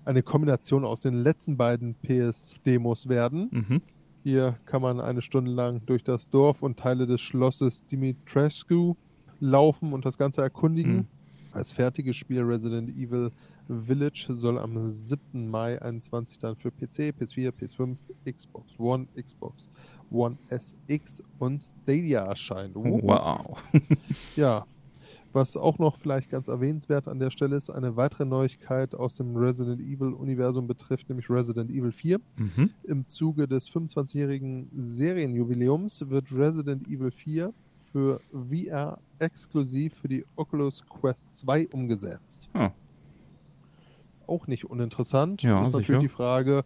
eine 0.05 0.23
Kombination 0.23 0.85
aus 0.85 1.03
den 1.03 1.15
letzten 1.15 1.57
beiden 1.57 1.95
PS-Demos 2.03 3.09
werden. 3.09 3.49
Mhm. 3.51 3.83
Hier 4.23 4.59
kann 4.65 4.83
man 4.83 5.01
eine 5.01 5.23
Stunde 5.23 5.51
lang 5.51 5.83
durch 5.87 6.03
das 6.03 6.31
Dorf 6.31 6.63
und 6.63 6.79
Teile 6.79 7.07
des 7.07 7.21
Schlosses 7.21 7.85
Dimitrescu 7.87 8.95
laufen 9.41 9.93
und 9.93 10.07
das 10.07 10.17
Ganze 10.17 10.41
erkundigen. 10.43 10.97
Mhm. 10.97 11.07
Das 11.53 11.71
fertige 11.71 12.13
Spiel 12.15 12.43
Resident 12.43 12.91
Evil 12.97 13.31
Village 13.69 14.27
soll 14.31 14.59
am 14.59 14.91
7. 14.91 15.49
Mai 15.49 15.81
21 15.81 16.39
dann 16.39 16.57
für 16.57 16.71
PC, 16.71 17.15
PS4, 17.19 17.53
PS5, 17.53 17.97
Xbox 18.31 18.79
One, 18.79 19.07
Xbox 19.17 19.65
One 20.15 20.39
SX 20.49 21.23
und 21.39 21.63
Stadia 21.63 22.25
erscheinen. 22.25 22.73
Oh. 22.77 23.01
Wow. 23.03 23.63
Ja, 24.37 24.65
was 25.35 25.57
auch 25.57 25.79
noch 25.79 25.97
vielleicht 25.97 26.31
ganz 26.31 26.47
erwähnenswert 26.47 27.09
an 27.09 27.19
der 27.19 27.31
Stelle 27.31 27.57
ist, 27.57 27.69
eine 27.69 27.97
weitere 27.97 28.25
Neuigkeit 28.25 28.95
aus 28.95 29.17
dem 29.17 29.37
Resident 29.37 29.81
Evil 29.81 30.13
Universum 30.13 30.69
betrifft 30.69 31.09
nämlich 31.09 31.29
Resident 31.29 31.71
Evil 31.71 31.91
4. 31.91 32.21
Mhm. 32.37 32.71
Im 32.85 33.09
Zuge 33.09 33.49
des 33.49 33.69
25-jährigen 33.69 34.71
Serienjubiläums 34.77 36.09
wird 36.09 36.31
Resident 36.33 36.87
Evil 36.87 37.11
4 37.11 37.53
für 37.81 38.21
VR 38.33 38.99
exklusiv 39.19 39.95
für 39.95 40.09
die 40.09 40.25
Oculus 40.37 40.85
Quest 40.89 41.37
2 41.39 41.69
umgesetzt. 41.69 42.49
Ah. 42.53 42.71
Auch 44.29 44.47
nicht 44.47 44.65
uninteressant. 44.65 45.43
Ja, 45.43 45.63
ist 45.63 45.67
sicher. 45.67 45.79
natürlich 45.79 46.03
die 46.03 46.09
Frage, 46.09 46.65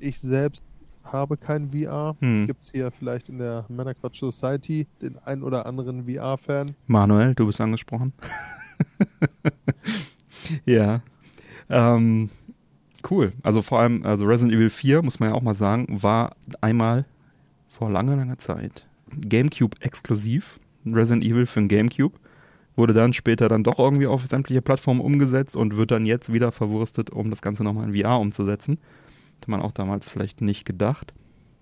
ich 0.00 0.18
selbst 0.18 0.64
habe 1.04 1.36
kein 1.36 1.70
VR. 1.70 2.16
Hm. 2.20 2.46
Gibt 2.46 2.62
es 2.64 2.70
hier 2.70 2.90
vielleicht 2.90 3.28
in 3.28 3.38
der 3.38 3.64
Männerquatsch 3.68 4.20
Society 4.20 4.86
den 5.00 5.18
ein 5.24 5.42
oder 5.42 5.66
anderen 5.66 6.06
VR-Fan? 6.06 6.74
Manuel, 6.86 7.34
du 7.34 7.46
bist 7.46 7.60
angesprochen. 7.60 8.12
ja. 10.66 11.02
Ähm, 11.68 12.30
cool. 13.10 13.32
Also 13.42 13.62
vor 13.62 13.80
allem, 13.80 14.04
also 14.04 14.26
Resident 14.26 14.54
Evil 14.54 14.70
4, 14.70 15.02
muss 15.02 15.20
man 15.20 15.30
ja 15.30 15.34
auch 15.34 15.42
mal 15.42 15.54
sagen, 15.54 16.02
war 16.02 16.36
einmal 16.60 17.04
vor 17.68 17.90
langer, 17.90 18.16
langer 18.16 18.38
Zeit 18.38 18.86
GameCube 19.20 19.76
exklusiv. 19.80 20.58
Resident 20.86 21.24
Evil 21.24 21.46
für 21.46 21.60
den 21.60 21.68
GameCube. 21.68 22.18
Wurde 22.74 22.94
dann 22.94 23.12
später 23.12 23.48
dann 23.48 23.64
doch 23.64 23.78
irgendwie 23.78 24.06
auf 24.06 24.26
sämtliche 24.26 24.62
Plattformen 24.62 25.00
umgesetzt 25.00 25.56
und 25.56 25.76
wird 25.76 25.90
dann 25.90 26.06
jetzt 26.06 26.32
wieder 26.32 26.52
verwurstet, 26.52 27.10
um 27.10 27.28
das 27.28 27.42
Ganze 27.42 27.62
nochmal 27.64 27.88
in 27.88 27.94
VR 27.94 28.18
umzusetzen. 28.18 28.78
Hätte 29.42 29.50
man 29.50 29.60
auch 29.60 29.72
damals 29.72 30.08
vielleicht 30.08 30.40
nicht 30.40 30.64
gedacht. 30.64 31.14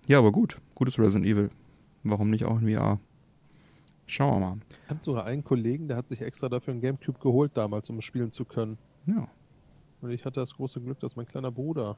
Ja, 0.06 0.18
aber 0.18 0.32
gut. 0.32 0.58
Gutes 0.74 0.98
Resident 0.98 1.24
Evil. 1.24 1.48
Warum 2.02 2.28
nicht 2.28 2.44
auch 2.44 2.60
in 2.60 2.68
VR? 2.68 3.00
Schauen 4.04 4.34
wir 4.34 4.48
mal. 4.48 4.56
Ich 4.84 4.90
habe 4.90 5.00
sogar 5.02 5.24
einen 5.24 5.42
Kollegen, 5.42 5.88
der 5.88 5.96
hat 5.96 6.06
sich 6.06 6.20
extra 6.20 6.50
dafür 6.50 6.72
einen 6.72 6.82
Gamecube 6.82 7.18
geholt 7.18 7.52
damals, 7.54 7.88
um 7.88 7.96
es 7.96 8.04
spielen 8.04 8.32
zu 8.32 8.44
können. 8.44 8.76
Ja. 9.06 9.28
Und 10.02 10.10
ich 10.10 10.26
hatte 10.26 10.40
das 10.40 10.52
große 10.56 10.78
Glück, 10.82 11.00
dass 11.00 11.16
mein 11.16 11.24
kleiner 11.24 11.50
Bruder 11.50 11.96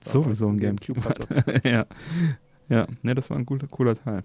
Sowieso 0.00 0.46
ein 0.46 0.58
Gamecube 0.58 1.00
einen 1.00 1.08
hatte. 1.08 1.60
ja. 1.68 1.86
Ja, 2.68 2.86
ne, 3.02 3.14
das 3.16 3.28
war 3.28 3.36
ein 3.36 3.46
cooler, 3.46 3.66
cooler 3.66 3.96
Teil. 3.96 4.22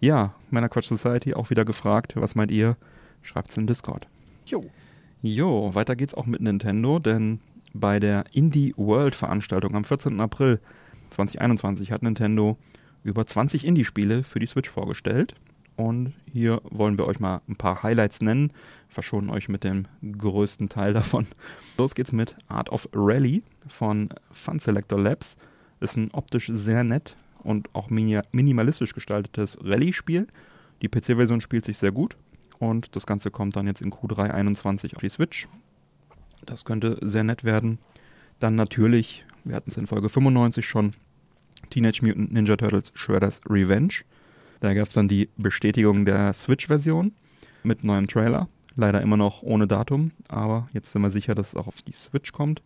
Ja, 0.00 0.34
meiner 0.50 0.68
Quatsch 0.68 0.88
Society 0.88 1.32
auch 1.34 1.50
wieder 1.50 1.64
gefragt, 1.64 2.16
was 2.16 2.34
meint 2.34 2.50
ihr? 2.50 2.76
Schreibt's 3.22 3.56
in 3.56 3.68
Discord. 3.68 4.08
Jo. 4.46 4.64
Jo, 5.22 5.72
weiter 5.76 5.94
geht's 5.94 6.14
auch 6.14 6.26
mit 6.26 6.40
Nintendo, 6.40 6.98
denn 6.98 7.38
bei 7.72 8.00
der 8.00 8.24
Indie 8.32 8.74
World 8.76 9.14
Veranstaltung 9.14 9.74
am 9.74 9.84
14. 9.84 10.20
April 10.20 10.60
2021 11.10 11.92
hat 11.92 12.02
Nintendo 12.02 12.56
über 13.02 13.26
20 13.26 13.64
Indie-Spiele 13.64 14.22
für 14.22 14.38
die 14.38 14.46
Switch 14.46 14.70
vorgestellt. 14.70 15.34
Und 15.76 16.12
hier 16.30 16.60
wollen 16.64 16.98
wir 16.98 17.06
euch 17.06 17.20
mal 17.20 17.40
ein 17.48 17.56
paar 17.56 17.82
Highlights 17.82 18.20
nennen, 18.20 18.52
verschonen 18.88 19.30
euch 19.30 19.48
mit 19.48 19.64
dem 19.64 19.86
größten 20.02 20.68
Teil 20.68 20.92
davon. 20.92 21.26
Los 21.78 21.94
geht's 21.94 22.12
mit 22.12 22.36
Art 22.48 22.70
of 22.70 22.88
Rally 22.92 23.42
von 23.68 24.10
Fun 24.30 24.58
Selector 24.58 25.00
Labs. 25.00 25.36
Ist 25.80 25.96
ein 25.96 26.10
optisch 26.12 26.50
sehr 26.52 26.84
nett 26.84 27.16
und 27.42 27.70
auch 27.74 27.88
mini 27.88 28.20
minimalistisch 28.32 28.92
gestaltetes 28.92 29.56
Rallye-Spiel. 29.62 30.26
Die 30.82 30.88
PC-Version 30.88 31.40
spielt 31.40 31.64
sich 31.64 31.78
sehr 31.78 31.92
gut 31.92 32.16
und 32.58 32.94
das 32.94 33.06
Ganze 33.06 33.30
kommt 33.30 33.56
dann 33.56 33.66
jetzt 33.66 33.80
in 33.80 33.90
Q3 33.90 34.30
21 34.30 34.96
auf 34.96 35.00
die 35.00 35.08
Switch. 35.08 35.48
Das 36.46 36.64
könnte 36.64 36.98
sehr 37.02 37.24
nett 37.24 37.44
werden. 37.44 37.78
Dann 38.38 38.54
natürlich, 38.54 39.24
wir 39.44 39.54
hatten 39.54 39.70
es 39.70 39.76
in 39.76 39.86
Folge 39.86 40.08
95 40.08 40.64
schon, 40.64 40.92
Teenage 41.68 42.04
Mutant 42.04 42.32
Ninja 42.32 42.56
Turtles 42.56 42.92
Shredder's 42.94 43.40
Revenge. 43.48 44.02
Da 44.60 44.74
gab 44.74 44.88
es 44.88 44.94
dann 44.94 45.08
die 45.08 45.28
Bestätigung 45.36 46.04
der 46.04 46.32
Switch-Version 46.32 47.12
mit 47.62 47.84
neuem 47.84 48.06
Trailer. 48.06 48.48
Leider 48.76 49.00
immer 49.02 49.16
noch 49.16 49.42
ohne 49.42 49.66
Datum, 49.66 50.12
aber 50.28 50.68
jetzt 50.72 50.92
sind 50.92 51.02
wir 51.02 51.10
sicher, 51.10 51.34
dass 51.34 51.48
es 51.48 51.56
auch 51.56 51.66
auf 51.66 51.82
die 51.82 51.92
Switch 51.92 52.32
kommt. 52.32 52.62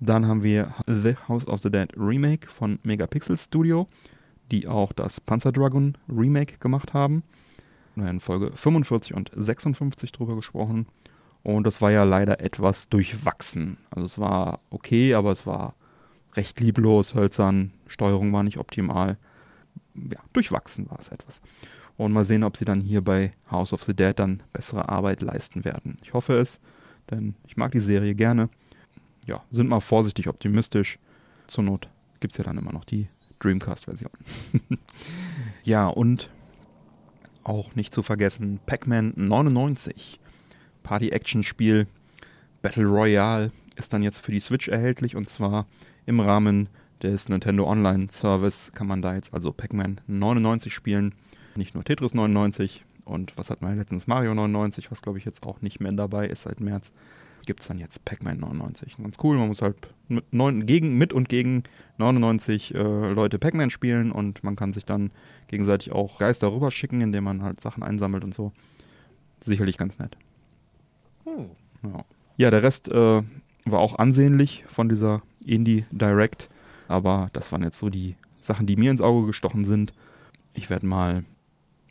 Dann 0.00 0.26
haben 0.26 0.42
wir 0.42 0.74
The 0.86 1.16
House 1.28 1.46
of 1.48 1.60
the 1.60 1.70
Dead 1.70 1.88
Remake 1.96 2.48
von 2.48 2.78
Megapixel 2.84 3.36
Studio, 3.36 3.88
die 4.50 4.68
auch 4.68 4.92
das 4.92 5.20
Panzer 5.20 5.52
Dragon 5.52 5.98
Remake 6.08 6.58
gemacht 6.58 6.94
haben. 6.94 7.24
Wir 7.96 8.04
haben 8.04 8.16
in 8.16 8.20
Folge 8.20 8.52
45 8.54 9.14
und 9.14 9.30
56 9.34 10.12
drüber 10.12 10.36
gesprochen. 10.36 10.86
Und 11.42 11.66
das 11.66 11.80
war 11.80 11.90
ja 11.90 12.04
leider 12.04 12.40
etwas 12.40 12.88
durchwachsen. 12.88 13.78
Also 13.90 14.04
es 14.04 14.18
war 14.18 14.60
okay, 14.70 15.14
aber 15.14 15.32
es 15.32 15.46
war 15.46 15.74
recht 16.34 16.60
lieblos, 16.60 17.14
hölzern, 17.14 17.72
Steuerung 17.86 18.32
war 18.32 18.42
nicht 18.42 18.58
optimal. 18.58 19.16
Ja, 19.94 20.20
durchwachsen 20.32 20.90
war 20.90 20.98
es 20.98 21.08
etwas. 21.08 21.40
Und 21.96 22.12
mal 22.12 22.24
sehen, 22.24 22.44
ob 22.44 22.56
sie 22.56 22.64
dann 22.64 22.80
hier 22.80 23.02
bei 23.02 23.32
House 23.50 23.72
of 23.72 23.82
the 23.82 23.94
Dead 23.94 24.16
dann 24.16 24.42
bessere 24.52 24.88
Arbeit 24.88 25.20
leisten 25.20 25.64
werden. 25.64 25.98
Ich 26.02 26.12
hoffe 26.12 26.34
es, 26.38 26.60
denn 27.10 27.34
ich 27.46 27.56
mag 27.56 27.72
die 27.72 27.80
Serie 27.80 28.14
gerne. 28.14 28.48
Ja, 29.26 29.42
sind 29.50 29.68
mal 29.68 29.80
vorsichtig 29.80 30.28
optimistisch. 30.28 30.98
Zur 31.48 31.64
Not 31.64 31.88
gibt 32.20 32.32
es 32.32 32.38
ja 32.38 32.44
dann 32.44 32.58
immer 32.58 32.72
noch 32.72 32.84
die 32.84 33.08
Dreamcast-Version. 33.40 34.12
ja, 35.64 35.88
und 35.88 36.30
auch 37.42 37.74
nicht 37.74 37.94
zu 37.94 38.02
vergessen, 38.02 38.60
Pac-Man 38.66 39.14
99. 39.16 40.20
Party-Action-Spiel 40.88 41.86
Battle 42.62 42.86
Royale 42.86 43.52
ist 43.76 43.92
dann 43.92 44.02
jetzt 44.02 44.20
für 44.20 44.32
die 44.32 44.40
Switch 44.40 44.68
erhältlich 44.68 45.16
und 45.16 45.28
zwar 45.28 45.66
im 46.06 46.18
Rahmen 46.18 46.70
des 47.02 47.28
Nintendo 47.28 47.68
Online 47.68 48.08
Service 48.10 48.72
kann 48.74 48.86
man 48.86 49.02
da 49.02 49.14
jetzt 49.14 49.34
also 49.34 49.52
Pac-Man 49.52 50.00
99 50.06 50.72
spielen, 50.72 51.14
nicht 51.56 51.74
nur 51.74 51.84
Tetris 51.84 52.14
99 52.14 52.86
und 53.04 53.36
was 53.36 53.50
hat 53.50 53.60
man 53.60 53.76
letztens 53.76 54.06
Mario 54.06 54.34
99, 54.34 54.90
was 54.90 55.02
glaube 55.02 55.18
ich 55.18 55.26
jetzt 55.26 55.42
auch 55.42 55.60
nicht 55.60 55.78
mehr 55.78 55.92
dabei 55.92 56.26
ist 56.26 56.44
seit 56.44 56.58
März, 56.58 56.90
gibt 57.44 57.60
es 57.60 57.68
dann 57.68 57.78
jetzt 57.78 58.06
Pac-Man 58.06 58.40
99. 58.40 58.96
Ganz 58.96 59.16
cool, 59.22 59.36
man 59.36 59.48
muss 59.48 59.60
halt 59.60 59.76
mit, 60.08 60.32
neun, 60.32 60.64
gegen, 60.64 60.96
mit 60.96 61.12
und 61.12 61.28
gegen 61.28 61.64
99 61.98 62.74
äh, 62.74 62.78
Leute 62.78 63.38
Pac-Man 63.38 63.68
spielen 63.68 64.10
und 64.10 64.42
man 64.42 64.56
kann 64.56 64.72
sich 64.72 64.86
dann 64.86 65.10
gegenseitig 65.48 65.92
auch 65.92 66.18
Geister 66.18 66.50
rüberschicken, 66.50 67.02
indem 67.02 67.24
man 67.24 67.42
halt 67.42 67.60
Sachen 67.60 67.82
einsammelt 67.82 68.24
und 68.24 68.32
so. 68.32 68.52
Sicherlich 69.40 69.76
ganz 69.76 69.98
nett. 69.98 70.16
Ja. 71.82 72.04
ja. 72.36 72.50
der 72.50 72.62
Rest 72.62 72.88
äh, 72.88 73.22
war 73.64 73.78
auch 73.78 73.98
ansehnlich 73.98 74.64
von 74.68 74.88
dieser 74.88 75.22
Indie 75.44 75.84
Direct, 75.90 76.48
aber 76.88 77.30
das 77.32 77.52
waren 77.52 77.62
jetzt 77.62 77.78
so 77.78 77.90
die 77.90 78.16
Sachen, 78.40 78.66
die 78.66 78.76
mir 78.76 78.90
ins 78.90 79.00
Auge 79.00 79.26
gestochen 79.26 79.64
sind. 79.64 79.92
Ich 80.54 80.70
werde 80.70 80.86
mal 80.86 81.24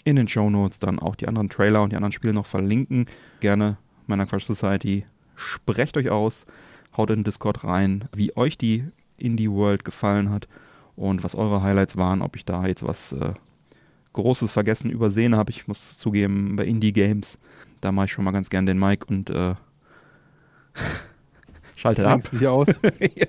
in 0.03 0.15
den 0.15 0.27
Show 0.27 0.49
Notes 0.49 0.79
dann 0.79 0.99
auch 0.99 1.15
die 1.15 1.27
anderen 1.27 1.49
Trailer 1.49 1.81
und 1.83 1.91
die 1.91 1.95
anderen 1.95 2.13
Spiele 2.13 2.33
noch 2.33 2.45
verlinken. 2.45 3.07
Gerne 3.39 3.77
meiner 4.07 4.25
Crush 4.25 4.45
Society. 4.45 5.05
Sprecht 5.35 5.97
euch 5.97 6.09
aus, 6.09 6.45
haut 6.95 7.09
in 7.09 7.17
den 7.19 7.23
Discord 7.25 7.63
rein, 7.63 8.05
wie 8.13 8.35
euch 8.35 8.57
die 8.57 8.85
Indie 9.17 9.51
World 9.51 9.85
gefallen 9.85 10.29
hat 10.29 10.47
und 10.95 11.23
was 11.23 11.35
eure 11.35 11.61
Highlights 11.61 11.97
waren, 11.97 12.21
ob 12.21 12.35
ich 12.35 12.45
da 12.45 12.65
jetzt 12.65 12.83
was 12.83 13.13
äh, 13.13 13.33
Großes 14.13 14.51
vergessen, 14.51 14.89
übersehen 14.89 15.35
habe. 15.35 15.51
Ich 15.51 15.67
muss 15.67 15.97
zugeben, 15.97 16.55
bei 16.55 16.65
Indie 16.65 16.93
Games, 16.93 17.37
da 17.81 17.91
mache 17.91 18.05
ich 18.05 18.11
schon 18.11 18.25
mal 18.25 18.31
ganz 18.31 18.49
gern 18.49 18.65
den 18.65 18.79
Mic 18.79 19.05
und 19.07 19.29
äh, 19.29 19.55
Schaltet 21.75 22.05
ab. 22.05 22.21
Dich 22.31 22.47
aus. 22.47 22.67
ja. 22.99 23.27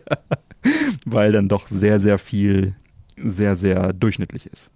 Weil 1.05 1.33
dann 1.33 1.49
doch 1.49 1.67
sehr, 1.67 2.01
sehr 2.01 2.19
viel 2.19 2.75
sehr, 3.17 3.57
sehr 3.57 3.93
durchschnittlich 3.93 4.47
ist. 4.47 4.71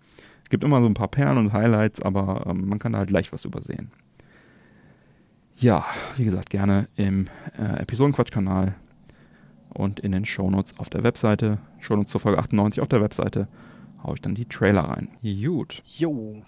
Gibt 0.51 0.65
immer 0.65 0.81
so 0.81 0.87
ein 0.87 0.95
paar 0.95 1.09
Perlen 1.09 1.39
und 1.39 1.53
Highlights, 1.53 2.03
aber 2.03 2.45
ähm, 2.47 2.69
man 2.69 2.79
kann 2.79 2.93
da 2.93 2.99
halt 2.99 3.11
leicht 3.11 3.33
was 3.33 3.45
übersehen. 3.45 3.91
Ja, 5.57 5.87
wie 6.17 6.25
gesagt, 6.25 6.51
gerne 6.51 6.89
im 6.97 7.29
äh, 7.59 7.81
Episodenquatsch-Kanal 7.81 8.75
und 9.71 10.01
in 10.01 10.13
den 10.13 10.25
Shownotes 10.25 10.79
auf 10.79 10.91
der 10.91 11.05
Webseite, 11.05 11.59
Shownotes 11.81 12.11
zur 12.11 12.21
Folge 12.21 12.39
98 12.39 12.83
auf 12.83 12.89
der 12.89 13.01
Webseite, 13.01 13.49
haue 14.03 14.15
ich 14.15 14.21
dann 14.21 14.35
die 14.35 14.45
Trailer 14.45 14.83
rein. 14.83 15.09
Gut. 15.23 15.83
Jo. 15.87 16.43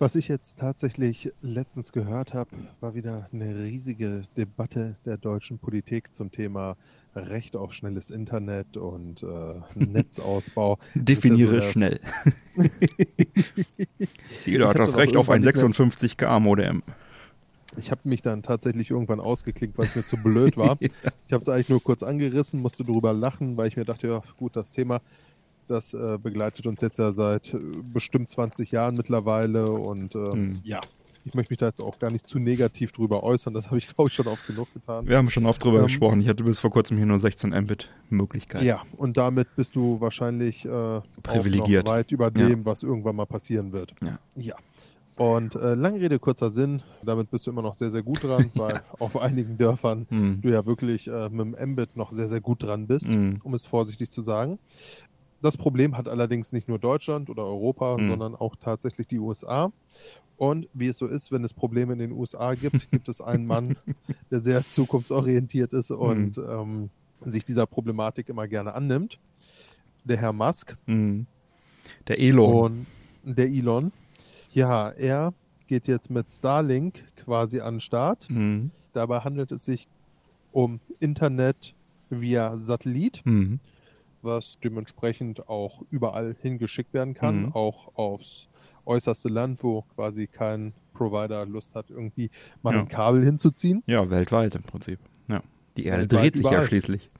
Was 0.00 0.14
ich 0.14 0.28
jetzt 0.28 0.60
tatsächlich 0.60 1.32
letztens 1.42 1.90
gehört 1.90 2.32
habe, 2.32 2.50
war 2.78 2.94
wieder 2.94 3.28
eine 3.32 3.64
riesige 3.64 4.22
Debatte 4.36 4.94
der 5.04 5.16
deutschen 5.16 5.58
Politik 5.58 6.14
zum 6.14 6.30
Thema 6.30 6.76
Recht 7.16 7.56
auf 7.56 7.72
schnelles 7.72 8.10
Internet 8.10 8.76
und 8.76 9.24
äh, 9.24 9.26
Netzausbau. 9.74 10.78
Definiere 10.94 11.56
ja 11.56 11.62
so 11.62 11.70
schnell. 11.70 12.00
Jeder 14.46 14.68
hat 14.68 14.78
das 14.78 14.96
Recht 14.96 15.16
auf 15.16 15.28
ein 15.30 15.42
56k 15.44 16.38
Modem. 16.38 16.84
Ich 17.76 17.90
habe 17.90 18.02
mich 18.04 18.22
dann 18.22 18.44
tatsächlich 18.44 18.90
irgendwann 18.90 19.18
ausgeklinkt, 19.18 19.76
weil 19.78 19.86
es 19.86 19.96
mir 19.96 20.04
zu 20.04 20.16
blöd 20.16 20.56
war. 20.56 20.78
ja. 20.80 20.88
Ich 21.26 21.32
habe 21.32 21.42
es 21.42 21.48
eigentlich 21.48 21.70
nur 21.70 21.82
kurz 21.82 22.04
angerissen, 22.04 22.60
musste 22.60 22.84
darüber 22.84 23.12
lachen, 23.12 23.56
weil 23.56 23.66
ich 23.66 23.76
mir 23.76 23.84
dachte, 23.84 24.06
ja 24.06 24.22
gut, 24.36 24.54
das 24.54 24.70
Thema 24.70 25.00
das 25.70 25.94
äh, 25.94 26.18
begleitet 26.18 26.66
uns 26.66 26.80
jetzt 26.80 26.98
ja 26.98 27.12
seit 27.12 27.54
äh, 27.54 27.58
bestimmt 27.82 28.30
20 28.30 28.70
Jahren 28.70 28.94
mittlerweile 28.94 29.70
und 29.70 30.14
äh, 30.14 30.32
hm. 30.32 30.60
ja, 30.64 30.80
ich 31.24 31.34
möchte 31.34 31.52
mich 31.52 31.58
da 31.58 31.66
jetzt 31.66 31.80
auch 31.80 31.98
gar 31.98 32.10
nicht 32.10 32.26
zu 32.26 32.38
negativ 32.38 32.92
drüber 32.92 33.22
äußern. 33.22 33.54
Das 33.54 33.66
habe 33.68 33.78
ich, 33.78 33.86
glaube 33.94 34.08
ich, 34.08 34.14
schon 34.14 34.26
oft 34.26 34.46
genug 34.46 34.72
getan. 34.72 35.06
Wir 35.06 35.16
haben 35.16 35.30
schon 35.30 35.46
oft 35.46 35.62
drüber 35.62 35.78
ähm, 35.78 35.84
gesprochen. 35.84 36.20
Ich 36.20 36.28
hatte 36.28 36.44
bis 36.44 36.58
vor 36.58 36.70
kurzem 36.70 36.96
hier 36.96 37.06
nur 37.06 37.18
16 37.18 37.50
Mbit 37.50 37.90
Möglichkeiten. 38.08 38.64
Ja, 38.64 38.82
und 38.96 39.16
damit 39.16 39.54
bist 39.56 39.76
du 39.76 40.00
wahrscheinlich 40.00 40.64
äh, 40.64 41.00
privilegiert 41.22 41.86
weit 41.86 42.10
über 42.12 42.30
dem, 42.30 42.60
ja. 42.60 42.64
was 42.64 42.82
irgendwann 42.82 43.16
mal 43.16 43.26
passieren 43.26 43.72
wird. 43.72 43.94
Ja. 44.02 44.18
ja. 44.36 44.54
Und 45.16 45.56
äh, 45.56 45.74
lange 45.74 46.00
Rede, 46.00 46.20
kurzer 46.20 46.48
Sinn, 46.48 46.80
damit 47.02 47.30
bist 47.32 47.44
du 47.46 47.50
immer 47.50 47.62
noch 47.62 47.76
sehr, 47.76 47.90
sehr 47.90 48.04
gut 48.04 48.22
dran, 48.22 48.50
weil 48.54 48.76
ja. 48.76 48.82
auf 49.00 49.20
einigen 49.20 49.58
Dörfern 49.58 50.06
mm. 50.08 50.40
du 50.42 50.48
ja 50.48 50.64
wirklich 50.64 51.08
äh, 51.08 51.28
mit 51.28 51.58
dem 51.58 51.72
Mbit 51.72 51.96
noch 51.96 52.12
sehr, 52.12 52.28
sehr 52.28 52.40
gut 52.40 52.62
dran 52.62 52.86
bist, 52.86 53.08
mm. 53.08 53.34
um 53.42 53.52
es 53.54 53.66
vorsichtig 53.66 54.12
zu 54.12 54.22
sagen. 54.22 54.60
Das 55.40 55.56
Problem 55.56 55.96
hat 55.96 56.08
allerdings 56.08 56.52
nicht 56.52 56.68
nur 56.68 56.78
Deutschland 56.78 57.30
oder 57.30 57.44
Europa, 57.44 57.96
mhm. 57.96 58.10
sondern 58.10 58.34
auch 58.34 58.56
tatsächlich 58.56 59.06
die 59.06 59.18
USA. 59.18 59.72
Und 60.36 60.68
wie 60.72 60.88
es 60.88 60.98
so 60.98 61.06
ist, 61.06 61.32
wenn 61.32 61.44
es 61.44 61.52
Probleme 61.52 61.92
in 61.92 61.98
den 61.98 62.12
USA 62.12 62.54
gibt, 62.54 62.90
gibt 62.90 63.08
es 63.08 63.20
einen 63.20 63.46
Mann, 63.46 63.76
der 64.30 64.40
sehr 64.40 64.68
zukunftsorientiert 64.68 65.72
ist 65.72 65.90
und 65.90 66.36
mhm. 66.36 66.44
ähm, 66.48 66.90
sich 67.30 67.44
dieser 67.44 67.66
Problematik 67.66 68.28
immer 68.28 68.46
gerne 68.46 68.74
annimmt. 68.74 69.18
Der 70.04 70.16
Herr 70.16 70.32
Musk. 70.32 70.76
Mhm. 70.86 71.26
Der 72.06 72.18
Elon. 72.18 72.86
Und 73.24 73.38
der 73.38 73.48
Elon. 73.48 73.92
Ja, 74.52 74.90
er 74.90 75.34
geht 75.66 75.86
jetzt 75.86 76.10
mit 76.10 76.30
Starlink 76.30 77.02
quasi 77.16 77.60
an 77.60 77.74
den 77.74 77.80
Start. 77.80 78.28
Mhm. 78.30 78.70
Dabei 78.92 79.20
handelt 79.20 79.52
es 79.52 79.64
sich 79.64 79.86
um 80.52 80.80
Internet 80.98 81.74
via 82.10 82.56
Satellit. 82.56 83.22
Was 84.22 84.58
dementsprechend 84.60 85.48
auch 85.48 85.82
überall 85.90 86.34
hingeschickt 86.40 86.92
werden 86.92 87.14
kann, 87.14 87.46
mhm. 87.46 87.52
auch 87.52 87.94
aufs 87.96 88.48
äußerste 88.84 89.28
Land, 89.28 89.62
wo 89.62 89.82
quasi 89.94 90.26
kein 90.26 90.72
Provider 90.94 91.46
Lust 91.46 91.74
hat, 91.74 91.90
irgendwie 91.90 92.30
mal 92.62 92.74
ja. 92.74 92.80
ein 92.80 92.88
Kabel 92.88 93.24
hinzuziehen. 93.24 93.82
Ja, 93.86 94.10
weltweit 94.10 94.54
im 94.54 94.62
Prinzip. 94.62 94.98
Ja. 95.28 95.42
Die 95.76 95.84
Erde 95.84 96.02
weltweit 96.02 96.20
dreht 96.20 96.36
sich 96.36 96.46
überall. 96.46 96.62
ja 96.62 96.66
schließlich. 96.66 97.10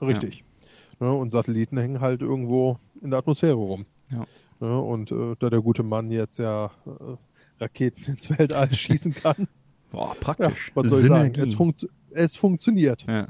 Richtig. 0.00 0.38
Ja. 0.38 1.06
Ja, 1.06 1.10
und 1.10 1.32
Satelliten 1.32 1.78
hängen 1.78 2.00
halt 2.00 2.22
irgendwo 2.22 2.78
in 3.02 3.10
der 3.10 3.18
Atmosphäre 3.18 3.54
rum. 3.54 3.86
Ja. 4.10 4.66
und 4.66 5.10
äh, 5.10 5.34
da 5.38 5.50
der 5.50 5.60
gute 5.60 5.82
Mann 5.82 6.10
jetzt 6.10 6.38
ja 6.38 6.66
äh, 6.86 7.16
Raketen 7.60 8.12
ins 8.12 8.30
Weltall 8.30 8.72
schießen 8.72 9.14
kann. 9.14 9.48
Boah, 9.90 10.14
praktisch. 10.20 10.70
was 10.74 10.88
soll 10.88 11.00
ich 11.00 11.08
sagen? 11.08 11.34
Es, 11.36 11.54
funkt, 11.54 11.88
es 12.10 12.36
funktioniert. 12.36 13.04
Ja, 13.08 13.28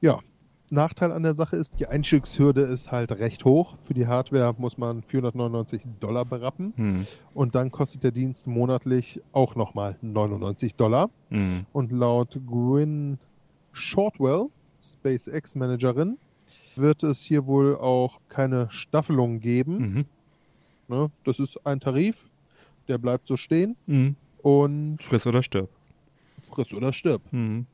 ja. 0.00 0.20
Nachteil 0.68 1.12
an 1.12 1.22
der 1.22 1.34
Sache 1.34 1.56
ist, 1.56 1.78
die 1.78 1.86
Einstiegshürde 1.86 2.62
ist 2.62 2.90
halt 2.90 3.12
recht 3.12 3.44
hoch. 3.44 3.76
Für 3.84 3.94
die 3.94 4.06
Hardware 4.06 4.54
muss 4.58 4.78
man 4.78 5.02
499 5.02 5.82
Dollar 6.00 6.24
berappen. 6.24 6.72
Hm. 6.76 7.06
Und 7.34 7.54
dann 7.54 7.70
kostet 7.70 8.02
der 8.02 8.10
Dienst 8.10 8.46
monatlich 8.46 9.20
auch 9.32 9.54
nochmal 9.54 9.96
99 10.02 10.74
Dollar. 10.74 11.10
Hm. 11.30 11.66
Und 11.72 11.92
laut 11.92 12.40
Gwyn 12.46 13.18
Shortwell, 13.72 14.46
SpaceX-Managerin, 14.80 16.18
wird 16.76 17.02
es 17.02 17.22
hier 17.22 17.46
wohl 17.46 17.76
auch 17.76 18.20
keine 18.28 18.70
Staffelung 18.70 19.40
geben. 19.40 19.78
Mhm. 19.78 20.04
Ne, 20.88 21.10
das 21.24 21.38
ist 21.38 21.64
ein 21.66 21.80
Tarif, 21.80 22.30
der 22.88 22.98
bleibt 22.98 23.26
so 23.28 23.36
stehen. 23.36 23.76
Mhm. 23.86 24.16
Und 24.42 25.02
friss 25.02 25.26
oder 25.26 25.42
stirb. 25.42 25.68
Friss 26.42 26.72
oder 26.72 26.92
stirb. 26.92 27.22
Mhm. 27.32 27.66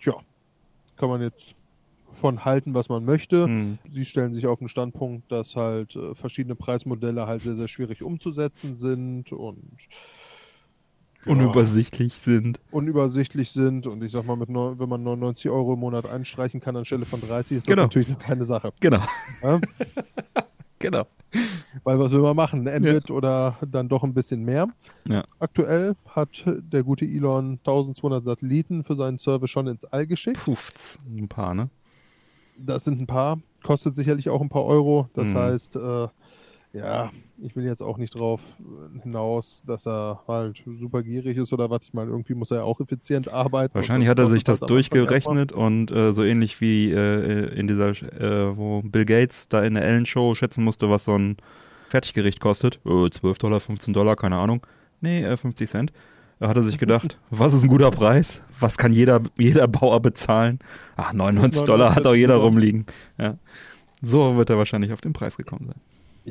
Tja, 0.00 0.14
kann 0.98 1.08
man 1.08 1.22
jetzt 1.22 1.54
von 2.12 2.44
halten, 2.44 2.74
was 2.74 2.88
man 2.88 3.04
möchte. 3.04 3.46
Mhm. 3.46 3.78
Sie 3.86 4.04
stellen 4.04 4.34
sich 4.34 4.46
auf 4.46 4.58
den 4.58 4.68
Standpunkt, 4.68 5.30
dass 5.30 5.56
halt 5.56 5.96
äh, 5.96 6.14
verschiedene 6.14 6.54
Preismodelle 6.54 7.26
halt 7.26 7.42
sehr, 7.42 7.54
sehr 7.54 7.68
schwierig 7.68 8.02
umzusetzen 8.02 8.76
sind 8.76 9.32
und 9.32 9.76
ja, 11.24 11.32
unübersichtlich 11.32 12.14
sind. 12.14 12.60
Unübersichtlich 12.70 13.50
sind 13.50 13.86
und 13.86 14.02
ich 14.02 14.12
sag 14.12 14.24
mal, 14.24 14.36
mit 14.36 14.48
neun, 14.48 14.78
wenn 14.78 14.88
man 14.88 15.02
99 15.02 15.50
Euro 15.50 15.74
im 15.74 15.80
Monat 15.80 16.06
einstreichen 16.06 16.60
kann 16.60 16.76
anstelle 16.76 17.04
von 17.04 17.20
30, 17.20 17.58
ist 17.58 17.66
das 17.66 17.74
genau. 17.74 17.82
natürlich 17.82 18.08
noch 18.08 18.18
keine 18.18 18.44
Sache. 18.44 18.72
Genau. 18.80 19.02
Ja? 19.42 19.60
genau. 20.78 21.06
Weil 21.84 21.98
was 21.98 22.10
will 22.10 22.20
man 22.20 22.36
machen? 22.36 22.66
Ein 22.66 22.82
Mbit 22.82 23.08
ja. 23.10 23.14
oder 23.14 23.56
dann 23.70 23.88
doch 23.88 24.02
ein 24.02 24.14
bisschen 24.14 24.44
mehr? 24.44 24.68
Ja. 25.06 25.24
Aktuell 25.38 25.94
hat 26.06 26.44
der 26.46 26.82
gute 26.82 27.04
Elon 27.04 27.58
1200 27.58 28.24
Satelliten 28.24 28.82
für 28.84 28.96
seinen 28.96 29.18
Service 29.18 29.50
schon 29.50 29.66
ins 29.66 29.84
All 29.84 30.06
geschickt. 30.06 30.42
Puft, 30.42 30.98
ein 31.06 31.28
paar, 31.28 31.54
ne? 31.54 31.68
Das 32.56 32.84
sind 32.84 33.00
ein 33.00 33.06
paar. 33.06 33.38
Kostet 33.62 33.96
sicherlich 33.96 34.30
auch 34.30 34.40
ein 34.40 34.48
paar 34.48 34.64
Euro. 34.64 35.08
Das 35.14 35.28
mhm. 35.28 35.34
heißt, 35.34 35.76
äh, 35.76 36.08
ja, 36.72 37.10
ich 37.42 37.56
will 37.56 37.64
jetzt 37.64 37.82
auch 37.82 37.96
nicht 37.96 38.14
drauf 38.14 38.40
hinaus, 39.02 39.62
dass 39.66 39.86
er 39.86 40.22
halt 40.28 40.62
super 40.66 41.02
gierig 41.02 41.36
ist 41.38 41.52
oder 41.52 41.70
was. 41.70 41.80
Ich 41.82 41.94
meine, 41.94 42.10
irgendwie 42.10 42.34
muss 42.34 42.50
er 42.50 42.58
ja 42.58 42.62
auch 42.64 42.80
effizient 42.80 43.32
arbeiten. 43.32 43.74
Wahrscheinlich 43.74 44.08
hat 44.08 44.18
er 44.18 44.26
sich 44.26 44.44
das 44.44 44.60
durchgerechnet 44.60 45.52
und 45.52 45.90
äh, 45.90 46.12
so 46.12 46.24
ähnlich 46.24 46.60
wie 46.60 46.90
äh, 46.92 47.58
in 47.58 47.68
dieser, 47.68 47.90
äh, 47.90 48.56
wo 48.56 48.82
Bill 48.82 49.06
Gates 49.06 49.48
da 49.48 49.62
in 49.62 49.74
der 49.74 49.84
Ellen 49.84 50.04
Show 50.04 50.34
schätzen 50.34 50.62
musste, 50.62 50.90
was 50.90 51.04
so 51.04 51.16
ein 51.16 51.36
Fertiggericht 51.88 52.40
kostet, 52.40 52.80
äh, 52.84 53.08
12 53.08 53.38
Dollar, 53.38 53.60
15 53.60 53.94
Dollar, 53.94 54.16
keine 54.16 54.36
Ahnung. 54.36 54.66
Nee, 55.00 55.24
äh, 55.24 55.36
50 55.36 55.70
Cent. 55.70 55.92
Da 56.38 56.48
hat 56.48 56.56
er 56.56 56.62
sich 56.62 56.78
gedacht, 56.78 57.18
was 57.30 57.54
ist 57.54 57.64
ein 57.64 57.68
guter 57.68 57.90
Preis? 57.90 58.42
Was 58.60 58.76
kann 58.76 58.92
jeder, 58.92 59.22
jeder 59.38 59.66
Bauer 59.68 60.00
bezahlen? 60.00 60.58
Ach, 60.96 61.12
99 61.12 61.62
Dollar 61.62 61.94
hat 61.94 62.06
auch 62.06 62.14
jeder 62.14 62.36
rumliegen. 62.36 62.84
Ja. 63.16 63.38
So 64.02 64.36
wird 64.36 64.50
er 64.50 64.58
wahrscheinlich 64.58 64.92
auf 64.92 65.00
den 65.00 65.12
Preis 65.14 65.36
gekommen 65.36 65.66
sein. 65.66 65.80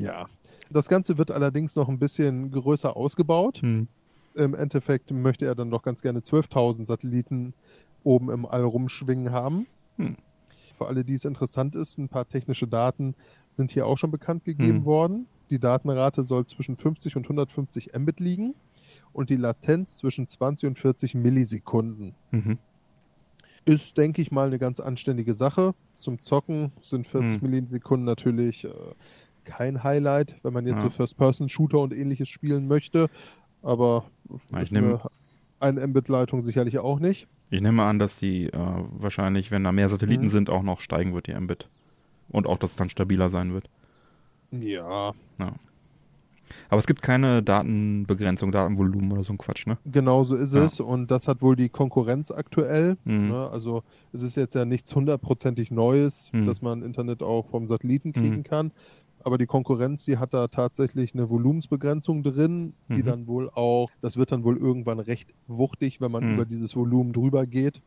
Ja. 0.02 0.26
Das 0.70 0.88
Ganze 0.88 1.16
wird 1.18 1.30
allerdings 1.30 1.76
noch 1.76 1.88
ein 1.88 1.98
bisschen 1.98 2.50
größer 2.50 2.96
ausgebaut. 2.96 3.58
Hm. 3.62 3.88
Im 4.34 4.54
Endeffekt 4.54 5.10
möchte 5.10 5.46
er 5.46 5.54
dann 5.54 5.70
doch 5.70 5.82
ganz 5.82 6.02
gerne 6.02 6.20
12.000 6.20 6.84
Satelliten 6.86 7.54
oben 8.04 8.30
im 8.30 8.46
All 8.46 8.62
rumschwingen 8.64 9.32
haben. 9.32 9.66
Hm. 9.96 10.16
Für 10.76 10.86
alle, 10.86 11.04
die 11.04 11.14
es 11.14 11.24
interessant 11.24 11.74
ist, 11.74 11.98
ein 11.98 12.08
paar 12.08 12.28
technische 12.28 12.68
Daten 12.68 13.14
sind 13.50 13.70
hier 13.72 13.86
auch 13.86 13.98
schon 13.98 14.10
bekannt 14.10 14.44
gegeben 14.44 14.78
Hm. 14.78 14.84
worden. 14.84 15.26
Die 15.50 15.58
Datenrate 15.58 16.24
soll 16.24 16.46
zwischen 16.46 16.76
50 16.76 17.16
und 17.16 17.24
150 17.24 17.92
Mbit 17.98 18.20
liegen 18.20 18.54
und 19.12 19.30
die 19.30 19.36
Latenz 19.36 19.96
zwischen 19.96 20.28
20 20.28 20.68
und 20.68 20.78
40 20.78 21.14
Millisekunden. 21.14 22.14
Mhm. 22.30 22.58
Ist, 23.64 23.96
denke 23.96 24.22
ich 24.22 24.30
mal, 24.30 24.46
eine 24.46 24.58
ganz 24.58 24.78
anständige 24.80 25.34
Sache. 25.34 25.74
Zum 25.98 26.22
Zocken 26.22 26.72
sind 26.82 27.06
40 27.06 27.40
Hm. 27.40 27.50
Millisekunden 27.50 28.04
natürlich 28.04 28.64
äh, 28.64 28.70
kein 29.48 29.82
Highlight, 29.82 30.36
wenn 30.42 30.52
man 30.52 30.66
jetzt 30.66 30.76
Ja. 30.76 30.80
so 30.84 30.90
First-Person-Shooter 30.90 31.78
und 31.80 31.92
ähnliches 31.92 32.28
spielen 32.28 32.68
möchte. 32.68 33.08
Aber 33.62 34.04
Ja, 34.28 34.36
ich 34.58 34.62
ist 34.64 34.72
nehm- 34.72 34.98
eine, 35.60 35.86
Mbit-Leitung 35.86 36.42
sicherlich 36.44 36.78
auch 36.78 37.00
nicht. 37.00 37.26
Ich 37.50 37.60
nehme 37.62 37.82
an, 37.82 37.98
dass 37.98 38.18
die 38.18 38.46
äh, 38.46 38.58
wahrscheinlich, 38.98 39.50
wenn 39.50 39.64
da 39.64 39.72
mehr 39.72 39.88
Satelliten 39.88 40.24
Mhm. 40.24 40.28
sind, 40.28 40.50
auch 40.50 40.62
noch 40.62 40.80
steigen 40.80 41.14
wird, 41.14 41.26
die 41.26 41.34
Mbit. 41.34 41.68
Und 42.28 42.46
auch, 42.46 42.58
dass 42.58 42.72
es 42.72 42.76
dann 42.76 42.90
stabiler 42.90 43.30
sein 43.30 43.52
wird. 43.54 43.68
Ja, 44.52 45.14
Aber 46.70 46.78
es 46.78 46.86
gibt 46.86 47.02
keine 47.02 47.42
Datenbegrenzung, 47.42 48.52
Datenvolumen 48.52 49.12
oder 49.12 49.22
so 49.22 49.34
ein 49.34 49.38
Quatsch, 49.38 49.66
ne? 49.66 49.76
genau 49.84 50.24
so 50.24 50.34
ist 50.34 50.54
Ja. 50.54 50.64
es. 50.64 50.80
Und 50.80 51.10
das 51.10 51.28
hat 51.28 51.42
wohl 51.42 51.56
die 51.56 51.68
Konkurrenz 51.68 52.30
aktuell. 52.30 52.96
Mhm. 53.04 53.28
Ne? 53.28 53.50
Also 53.50 53.82
es 54.14 54.22
ist 54.22 54.36
jetzt 54.36 54.54
ja 54.54 54.64
nichts 54.64 54.94
hundertprozentig 54.94 55.70
Neues, 55.70 56.30
Mhm. 56.32 56.46
dass 56.46 56.62
man 56.62 56.82
Internet 56.82 57.22
auch 57.22 57.46
vom 57.48 57.68
Satelliten 57.68 58.12
kriegen 58.14 58.38
Mhm. 58.38 58.44
kann. 58.44 58.70
Aber 59.24 59.38
die 59.38 59.46
Konkurrenz, 59.46 60.04
die 60.04 60.18
hat 60.18 60.32
da 60.34 60.48
tatsächlich 60.48 61.14
eine 61.14 61.28
Volumensbegrenzung 61.28 62.22
drin, 62.22 62.74
die 62.88 63.02
Mhm. 63.02 63.06
dann 63.06 63.26
wohl 63.26 63.50
auch, 63.50 63.90
das 64.00 64.16
wird 64.16 64.32
dann 64.32 64.44
wohl 64.44 64.56
irgendwann 64.56 65.00
recht 65.00 65.32
wuchtig, 65.46 66.00
wenn 66.00 66.12
man 66.12 66.24
Mhm. 66.24 66.34
über 66.34 66.44
dieses 66.46 66.74
Volumen 66.76 67.12
drüber 67.12 67.46
geht. 67.46 67.82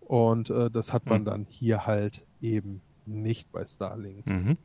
Und 0.00 0.50
äh, 0.50 0.70
das 0.70 0.92
hat 0.92 1.06
man 1.06 1.22
Mhm. 1.22 1.24
dann 1.26 1.46
hier 1.48 1.86
halt 1.86 2.24
eben 2.40 2.80
nicht 3.06 3.50
bei 3.52 3.64
Starlink. 3.66 4.26
Mhm. 4.26 4.56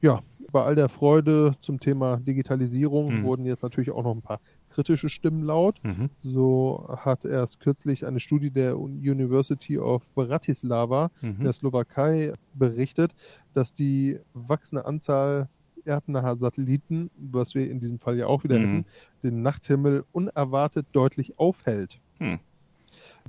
Ja, 0.00 0.20
bei 0.50 0.62
all 0.62 0.74
der 0.74 0.88
Freude 0.88 1.54
zum 1.60 1.78
Thema 1.80 2.16
Digitalisierung 2.18 3.20
Mhm. 3.20 3.22
wurden 3.22 3.44
jetzt 3.46 3.62
natürlich 3.62 3.90
auch 3.90 4.02
noch 4.02 4.14
ein 4.14 4.22
paar 4.22 4.40
kritische 4.72 5.08
Stimmen 5.08 5.42
laut. 5.44 5.78
Mhm. 5.84 6.10
So 6.22 6.86
hat 6.98 7.24
erst 7.24 7.60
kürzlich 7.60 8.06
eine 8.06 8.20
Studie 8.20 8.50
der 8.50 8.78
University 8.78 9.78
of 9.78 10.08
Bratislava 10.14 11.10
in 11.22 11.38
Mhm. 11.38 11.44
der 11.44 11.52
Slowakei 11.52 12.32
berichtet, 12.54 13.14
dass 13.54 13.74
die 13.74 14.18
wachsende 14.34 14.84
Anzahl 14.84 15.48
erdnaher 15.84 16.36
Satelliten, 16.36 17.10
was 17.16 17.54
wir 17.54 17.68
in 17.70 17.80
diesem 17.80 17.98
Fall 17.98 18.16
ja 18.16 18.26
auch 18.26 18.44
wieder 18.44 18.58
Mhm. 18.58 18.62
hätten, 18.62 18.84
den 19.22 19.42
Nachthimmel 19.42 20.04
unerwartet 20.12 20.86
deutlich 20.92 21.38
aufhält. 21.38 21.98
Hm. 22.18 22.38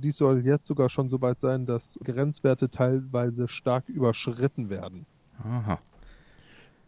Dies 0.02 0.16
soll 0.18 0.44
jetzt 0.44 0.66
sogar 0.66 0.88
schon 0.88 1.08
so 1.08 1.20
weit 1.20 1.40
sein, 1.40 1.66
dass 1.66 1.98
Grenzwerte 2.04 2.68
teilweise 2.70 3.48
stark 3.48 3.88
überschritten 3.88 4.70
werden. 4.70 5.06
Aha. 5.42 5.78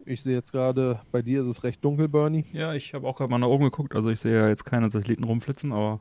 Ich 0.09 0.21
sehe 0.21 0.33
jetzt 0.35 0.53
gerade, 0.53 1.01
bei 1.11 1.21
dir 1.21 1.41
ist 1.41 1.47
es 1.47 1.63
recht 1.63 1.83
dunkel, 1.83 2.07
Bernie. 2.07 2.45
Ja, 2.53 2.73
ich 2.73 2.93
habe 2.93 3.05
auch 3.05 3.17
gerade 3.17 3.29
mal 3.29 3.39
nach 3.39 3.47
oben 3.47 3.65
geguckt. 3.65 3.93
Also 3.93 4.09
ich 4.09 4.21
sehe 4.21 4.39
ja 4.39 4.47
jetzt 4.47 4.63
keine 4.63 4.89
Satelliten 4.89 5.25
rumflitzen, 5.25 5.73
aber 5.73 5.99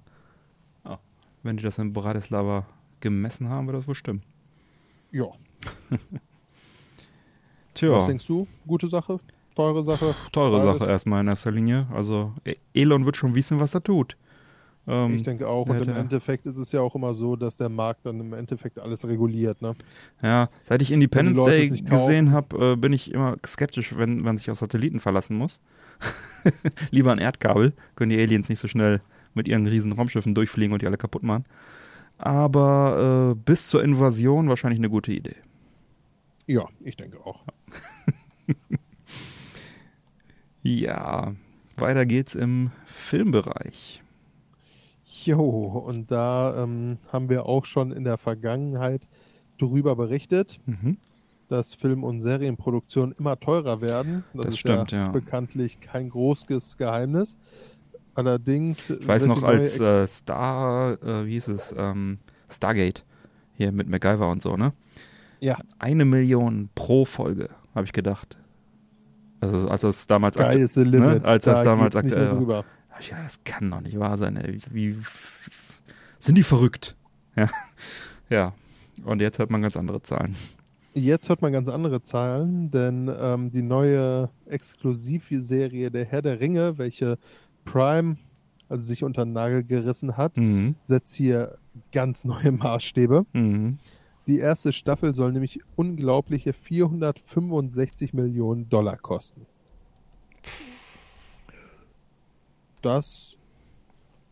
ja, 0.84 1.00
wenn 1.42 1.56
die 1.56 1.64
das 1.64 1.78
in 1.78 1.92
Bratislava 1.92 2.66
gemessen 3.00 3.48
haben, 3.48 3.66
wird 3.66 3.78
das 3.78 3.88
wohl 3.88 3.96
stimmen. 3.96 4.22
Ja. 5.10 5.26
Tja, 7.74 7.90
Was 7.90 8.06
denkst 8.06 8.26
du? 8.26 8.46
Gute 8.66 8.88
Sache? 8.88 9.18
Teure 9.54 9.82
Sache? 9.84 10.14
teure? 10.32 10.60
Sache 10.60 10.88
erstmal 10.88 11.20
in 11.22 11.28
erster 11.28 11.50
Linie. 11.50 11.86
Also 11.92 12.32
E- 12.44 12.54
Elon 12.74 13.04
wird 13.06 13.16
schon 13.16 13.34
wissen, 13.34 13.58
was 13.58 13.74
er 13.74 13.82
tut. 13.82 14.16
Ähm, 14.86 15.16
ich 15.16 15.22
denke 15.22 15.48
auch. 15.48 15.68
Und 15.68 15.86
im 15.86 15.96
Endeffekt 15.96 16.46
ist 16.46 16.56
es 16.56 16.72
ja 16.72 16.80
auch 16.80 16.94
immer 16.94 17.14
so, 17.14 17.36
dass 17.36 17.56
der 17.56 17.68
Markt 17.68 18.06
dann 18.06 18.20
im 18.20 18.32
Endeffekt 18.32 18.78
alles 18.78 19.06
reguliert. 19.06 19.60
Ne? 19.62 19.74
Ja, 20.22 20.48
seit 20.64 20.82
ich 20.82 20.92
Independence 20.92 21.42
Day 21.44 21.68
gesehen 21.70 22.32
habe, 22.32 22.72
äh, 22.72 22.76
bin 22.76 22.92
ich 22.92 23.12
immer 23.12 23.36
skeptisch, 23.44 23.96
wenn 23.96 24.20
man 24.20 24.38
sich 24.38 24.50
auf 24.50 24.58
Satelliten 24.58 25.00
verlassen 25.00 25.36
muss. 25.36 25.60
Lieber 26.90 27.12
ein 27.12 27.18
Erdkabel, 27.18 27.72
können 27.94 28.10
die 28.10 28.20
Aliens 28.20 28.48
nicht 28.48 28.60
so 28.60 28.68
schnell 28.68 29.00
mit 29.34 29.48
ihren 29.48 29.66
riesen 29.66 29.92
Raumschiffen 29.92 30.34
durchfliegen 30.34 30.72
und 30.72 30.82
die 30.82 30.86
alle 30.86 30.98
kaputt 30.98 31.22
machen. 31.22 31.44
Aber 32.18 33.32
äh, 33.32 33.42
bis 33.44 33.68
zur 33.68 33.82
Invasion 33.82 34.48
wahrscheinlich 34.48 34.80
eine 34.80 34.88
gute 34.88 35.12
Idee. 35.12 35.36
Ja, 36.46 36.66
ich 36.80 36.96
denke 36.96 37.18
auch. 37.24 37.44
Ja, 40.66 41.36
weiter 41.76 42.06
geht's 42.06 42.34
im 42.34 42.72
Filmbereich. 42.86 44.02
Jo, 45.26 45.38
und 45.86 46.10
da 46.10 46.62
ähm, 46.62 46.98
haben 47.12 47.28
wir 47.28 47.46
auch 47.46 47.64
schon 47.64 47.92
in 47.92 48.04
der 48.04 48.16
Vergangenheit 48.18 49.02
drüber 49.58 49.96
berichtet, 49.96 50.60
Mhm. 50.66 50.98
dass 51.48 51.74
Film- 51.74 52.04
und 52.04 52.22
Serienproduktionen 52.22 53.14
immer 53.18 53.38
teurer 53.38 53.80
werden. 53.80 54.24
Das, 54.34 54.46
Das 54.46 54.54
ist 54.54 54.58
stimmt, 54.60 54.92
ja. 54.92 55.08
bekanntlich 55.08 55.80
kein 55.80 56.08
großes 56.10 56.76
Geheimnis. 56.76 57.36
Allerdings. 58.14 58.90
Ich 58.90 59.06
weiß 59.06 59.26
noch, 59.26 59.42
als 59.42 59.78
äh, 59.78 60.06
Star, 60.06 60.92
äh, 61.02 61.26
wie 61.26 61.32
hieß 61.32 61.48
es, 61.48 61.74
ähm, 61.76 62.18
Stargate, 62.48 63.04
hier 63.54 63.72
mit 63.72 63.88
MacGyver 63.88 64.30
und 64.30 64.42
so, 64.42 64.56
ne? 64.56 64.72
Ja. 65.40 65.58
Eine 65.78 66.04
Million 66.04 66.70
pro 66.74 67.04
Folge, 67.04 67.50
habe 67.74 67.84
ich 67.84 67.92
gedacht. 67.92 68.38
Also, 69.40 69.68
als 69.68 69.82
das 69.82 70.06
damals 70.06 70.34
Sky 70.34 70.42
ne? 71.00 71.20
als 71.24 71.44
das 71.44 71.58
Da 71.58 71.64
damals 71.64 71.94
geht's 71.94 72.04
nicht 72.04 72.14
aktuell. 72.14 72.64
Hab 72.96 73.02
ich 73.02 73.08
gedacht, 73.10 73.26
das 73.26 73.44
kann 73.44 73.70
doch 73.70 73.80
nicht 73.80 73.98
wahr 73.98 74.16
sein. 74.18 74.36
Ey. 74.36 74.54
Wie, 74.70 74.94
wie, 74.94 75.02
sind 76.18 76.36
die 76.36 76.42
verrückt? 76.42 76.96
Ja. 77.36 77.48
ja. 78.30 78.52
Und 79.04 79.20
jetzt 79.20 79.38
hört 79.38 79.50
man 79.50 79.60
ganz 79.62 79.76
andere 79.76 80.02
Zahlen. 80.02 80.34
Jetzt 80.94 81.28
hört 81.28 81.42
man 81.42 81.52
ganz 81.52 81.68
andere 81.68 82.02
Zahlen, 82.02 82.70
denn 82.70 83.10
ähm, 83.20 83.50
die 83.50 83.60
neue 83.62 84.30
Exklusivserie 84.46 85.90
Der 85.90 86.06
Herr 86.06 86.22
der 86.22 86.40
Ringe, 86.40 86.78
welche 86.78 87.18
Prime 87.66 88.16
also 88.68 88.82
sich 88.84 89.04
unter 89.04 89.24
den 89.24 89.32
Nagel 89.34 89.62
gerissen 89.62 90.16
hat, 90.16 90.36
Mhm. 90.38 90.74
setzt 90.84 91.14
hier 91.14 91.58
ganz 91.92 92.24
neue 92.24 92.50
Maßstäbe. 92.52 93.26
Mhm. 93.34 93.78
Die 94.26 94.38
erste 94.38 94.72
Staffel 94.72 95.14
soll 95.14 95.32
nämlich 95.32 95.60
unglaubliche 95.76 96.52
465 96.52 98.12
Millionen 98.12 98.68
Dollar 98.68 98.96
kosten. 98.96 99.46
Das 102.86 103.34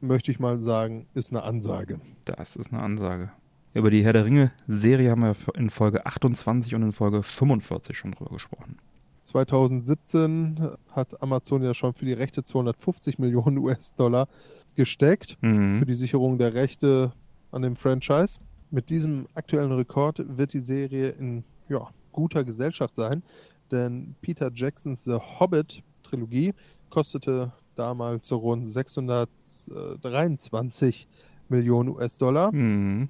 möchte 0.00 0.30
ich 0.30 0.38
mal 0.38 0.62
sagen, 0.62 1.08
ist 1.12 1.32
eine 1.32 1.42
Ansage. 1.42 2.00
Das 2.24 2.54
ist 2.54 2.72
eine 2.72 2.80
Ansage. 2.80 3.32
Über 3.72 3.90
die 3.90 4.04
Herr 4.04 4.12
der 4.12 4.26
Ringe-Serie 4.26 5.10
haben 5.10 5.22
wir 5.22 5.34
in 5.56 5.70
Folge 5.70 6.06
28 6.06 6.72
und 6.76 6.82
in 6.82 6.92
Folge 6.92 7.24
45 7.24 7.98
schon 7.98 8.12
drüber 8.12 8.30
gesprochen. 8.30 8.78
2017 9.24 10.68
hat 10.92 11.20
Amazon 11.20 11.64
ja 11.64 11.74
schon 11.74 11.94
für 11.94 12.04
die 12.04 12.12
Rechte 12.12 12.44
250 12.44 13.18
Millionen 13.18 13.58
US-Dollar 13.58 14.28
gesteckt 14.76 15.36
für 15.40 15.46
Mhm. 15.46 15.84
die 15.84 15.96
Sicherung 15.96 16.38
der 16.38 16.54
Rechte 16.54 17.12
an 17.50 17.62
dem 17.62 17.74
Franchise. 17.74 18.38
Mit 18.70 18.88
diesem 18.88 19.26
aktuellen 19.34 19.72
Rekord 19.72 20.22
wird 20.38 20.52
die 20.52 20.60
Serie 20.60 21.08
in 21.08 21.42
ja, 21.68 21.88
guter 22.12 22.44
Gesellschaft 22.44 22.94
sein, 22.94 23.24
denn 23.72 24.14
Peter 24.20 24.52
Jacksons 24.54 25.02
The 25.02 25.18
Hobbit-Trilogie 25.40 26.54
kostete 26.90 27.52
damals 27.74 28.28
so 28.28 28.36
rund 28.36 28.68
623 28.68 31.08
Millionen 31.48 31.88
US-Dollar 31.90 32.52
Mhm. 32.52 33.08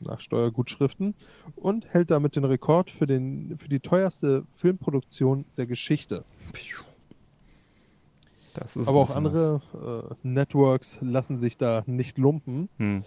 nach 0.00 0.20
Steuergutschriften 0.20 1.14
und 1.56 1.86
hält 1.86 2.10
damit 2.10 2.36
den 2.36 2.44
Rekord 2.44 2.90
für, 2.90 3.06
den, 3.06 3.56
für 3.56 3.68
die 3.68 3.80
teuerste 3.80 4.44
Filmproduktion 4.54 5.44
der 5.56 5.66
Geschichte. 5.66 6.24
Das 8.54 8.76
ist 8.76 8.86
Aber 8.86 9.00
auch 9.00 9.14
andere 9.14 9.60
äh, 9.74 10.14
Networks 10.22 10.98
lassen 11.00 11.38
sich 11.38 11.56
da 11.56 11.82
nicht 11.86 12.18
lumpen. 12.18 12.68
Mhm. 12.78 13.04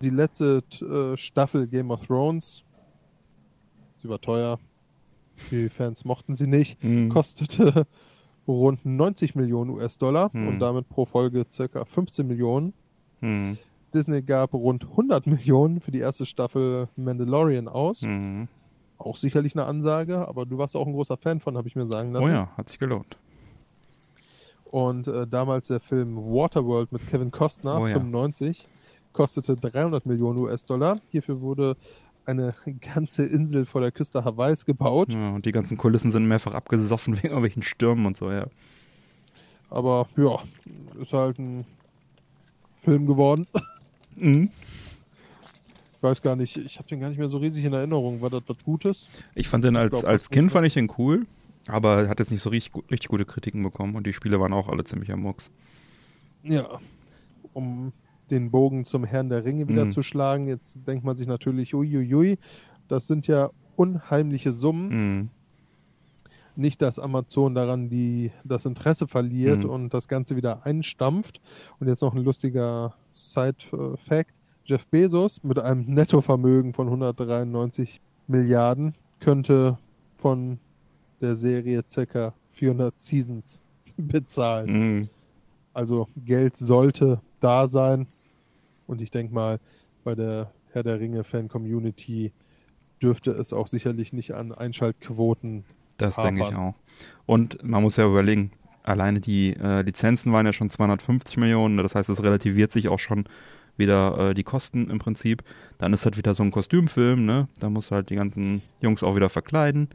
Die 0.00 0.10
letzte 0.10 0.62
äh, 0.80 1.16
Staffel 1.16 1.66
Game 1.68 1.90
of 1.90 2.04
Thrones, 2.06 2.64
sie 4.02 4.08
war 4.08 4.20
teuer, 4.20 4.58
die 5.50 5.68
Fans 5.68 6.04
mochten 6.04 6.34
sie 6.34 6.46
nicht, 6.46 6.82
Mhm. 6.82 7.10
kostete 7.10 7.86
rund 8.48 8.84
90 8.84 9.34
Millionen 9.34 9.70
US-Dollar 9.70 10.32
Hm. 10.32 10.48
und 10.48 10.58
damit 10.58 10.88
pro 10.88 11.04
Folge 11.04 11.44
circa 11.50 11.84
15 11.84 12.26
Millionen. 12.26 12.72
Mhm. 13.20 13.58
Disney 13.94 14.22
gab 14.22 14.54
rund 14.54 14.84
100 14.84 15.26
Millionen 15.26 15.80
für 15.80 15.90
die 15.90 15.98
erste 16.00 16.24
Staffel 16.26 16.88
Mandalorian 16.96 17.68
aus. 17.68 18.02
Mhm. 18.02 18.48
Auch 18.98 19.16
sicherlich 19.16 19.54
eine 19.54 19.66
Ansage, 19.66 20.26
aber 20.28 20.46
du 20.46 20.58
warst 20.58 20.76
auch 20.76 20.86
ein 20.86 20.92
großer 20.92 21.16
Fan 21.16 21.40
von, 21.40 21.56
habe 21.56 21.68
ich 21.68 21.76
mir 21.76 21.86
sagen 21.86 22.12
lassen. 22.12 22.24
Oh 22.24 22.32
ja, 22.32 22.48
hat 22.56 22.68
sich 22.68 22.78
gelohnt. 22.78 23.18
Und 24.70 25.06
äh, 25.08 25.26
damals 25.26 25.66
der 25.68 25.80
Film 25.80 26.16
Waterworld 26.16 26.92
mit 26.92 27.06
Kevin 27.08 27.30
Costner, 27.30 27.78
Oh 27.80 27.86
ja. 27.86 27.92
95, 27.94 28.66
kostete 29.12 29.56
300 29.56 30.06
Millionen 30.06 30.38
US-Dollar. 30.38 30.98
Hierfür 31.10 31.42
wurde 31.42 31.76
eine 32.26 32.54
ganze 32.94 33.24
Insel 33.24 33.66
vor 33.66 33.80
der 33.80 33.92
Küste 33.92 34.24
Hawaiis 34.24 34.64
gebaut. 34.64 35.12
Ja, 35.12 35.30
und 35.30 35.46
die 35.46 35.52
ganzen 35.52 35.76
Kulissen 35.76 36.10
sind 36.10 36.26
mehrfach 36.26 36.54
abgesoffen 36.54 37.16
wegen 37.16 37.28
irgendwelchen 37.28 37.62
Stürmen 37.62 38.06
und 38.06 38.16
so, 38.16 38.30
ja. 38.30 38.46
Aber 39.70 40.06
ja, 40.16 40.38
ist 41.00 41.12
halt 41.12 41.38
ein 41.38 41.64
Film 42.82 43.06
geworden. 43.06 43.46
Mhm. 44.16 44.50
Ich 45.96 46.02
weiß 46.02 46.20
gar 46.20 46.36
nicht, 46.36 46.56
ich 46.56 46.78
habe 46.78 46.88
den 46.88 47.00
gar 47.00 47.08
nicht 47.08 47.18
mehr 47.18 47.28
so 47.28 47.38
riesig 47.38 47.64
in 47.64 47.72
Erinnerung. 47.72 48.20
War 48.20 48.28
das 48.28 48.42
was 48.46 48.58
Gutes? 48.64 49.08
Ich 49.34 49.48
fand 49.48 49.64
den 49.64 49.76
als, 49.76 49.90
glaub, 49.90 50.04
als 50.04 50.28
Kind 50.28 50.52
fand 50.52 50.66
ich 50.66 50.74
den 50.74 50.92
cool, 50.98 51.26
aber 51.68 52.02
er 52.02 52.08
hat 52.08 52.18
jetzt 52.18 52.30
nicht 52.30 52.42
so 52.42 52.50
richtig, 52.50 52.74
richtig 52.90 53.08
gute 53.08 53.24
Kritiken 53.24 53.62
bekommen 53.62 53.94
und 53.94 54.06
die 54.06 54.12
Spiele 54.12 54.40
waren 54.40 54.52
auch 54.52 54.68
alle 54.68 54.84
ziemlich 54.84 55.12
am 55.12 55.20
Murks. 55.20 55.50
Ja. 56.42 56.80
Um 57.54 57.92
den 58.32 58.50
Bogen 58.50 58.84
zum 58.84 59.04
Herrn 59.04 59.28
der 59.28 59.44
Ringe 59.44 59.68
wieder 59.68 59.84
Mhm. 59.84 59.90
zu 59.92 60.02
schlagen, 60.02 60.48
jetzt 60.48 60.80
denkt 60.88 61.04
man 61.04 61.16
sich 61.16 61.28
natürlich, 61.28 61.74
uiuiui, 61.74 62.38
das 62.88 63.06
sind 63.06 63.26
ja 63.28 63.50
unheimliche 63.76 64.52
Summen. 64.52 64.88
Mhm. 65.20 65.28
Nicht, 66.54 66.82
dass 66.82 66.98
Amazon 66.98 67.54
daran 67.54 67.88
die, 67.88 68.30
das 68.44 68.66
Interesse 68.66 69.06
verliert 69.06 69.64
Mhm. 69.64 69.70
und 69.70 69.94
das 69.94 70.08
Ganze 70.08 70.36
wieder 70.36 70.66
einstampft. 70.66 71.40
Und 71.80 71.86
jetzt 71.88 72.02
noch 72.02 72.14
ein 72.14 72.22
lustiger 72.24 72.94
Side-Fact. 73.14 74.32
Jeff 74.64 74.86
Bezos 74.86 75.42
mit 75.42 75.58
einem 75.58 75.84
Nettovermögen 75.86 76.72
von 76.74 76.88
193 76.90 78.00
Milliarden 78.28 78.94
könnte 79.20 79.78
von 80.14 80.58
der 81.20 81.36
Serie 81.36 81.82
ca. 81.82 82.32
400 82.52 82.98
Seasons 83.00 83.60
bezahlen. 83.96 84.98
Mhm. 84.98 85.08
Also 85.72 86.06
Geld 86.24 86.56
sollte 86.56 87.20
da 87.40 87.66
sein. 87.66 88.06
Und 88.92 89.00
ich 89.00 89.10
denke 89.10 89.32
mal, 89.32 89.58
bei 90.04 90.14
der 90.14 90.52
Herr 90.72 90.82
der 90.82 91.00
Ringe 91.00 91.24
Fan-Community 91.24 92.30
dürfte 93.02 93.30
es 93.30 93.54
auch 93.54 93.66
sicherlich 93.66 94.12
nicht 94.12 94.34
an 94.34 94.52
Einschaltquoten. 94.52 95.64
Das 95.96 96.16
denke 96.16 96.42
ich 96.42 96.54
auch. 96.54 96.74
Und 97.24 97.64
man 97.64 97.82
muss 97.82 97.96
ja 97.96 98.06
überlegen, 98.06 98.52
alleine 98.82 99.20
die 99.20 99.56
äh, 99.56 99.80
Lizenzen 99.80 100.30
waren 100.34 100.44
ja 100.44 100.52
schon 100.52 100.68
250 100.68 101.38
Millionen, 101.38 101.78
das 101.78 101.94
heißt, 101.94 102.10
es 102.10 102.22
relativiert 102.22 102.70
sich 102.70 102.88
auch 102.88 102.98
schon 102.98 103.24
wieder 103.78 104.18
äh, 104.18 104.34
die 104.34 104.44
Kosten 104.44 104.90
im 104.90 104.98
Prinzip. 104.98 105.42
Dann 105.78 105.94
ist 105.94 106.04
das 106.04 106.18
wieder 106.18 106.34
so 106.34 106.42
ein 106.42 106.50
Kostümfilm, 106.50 107.24
ne? 107.24 107.48
Da 107.60 107.70
muss 107.70 107.92
halt 107.92 108.10
die 108.10 108.16
ganzen 108.16 108.60
Jungs 108.82 109.02
auch 109.02 109.16
wieder 109.16 109.30
verkleiden. 109.30 109.88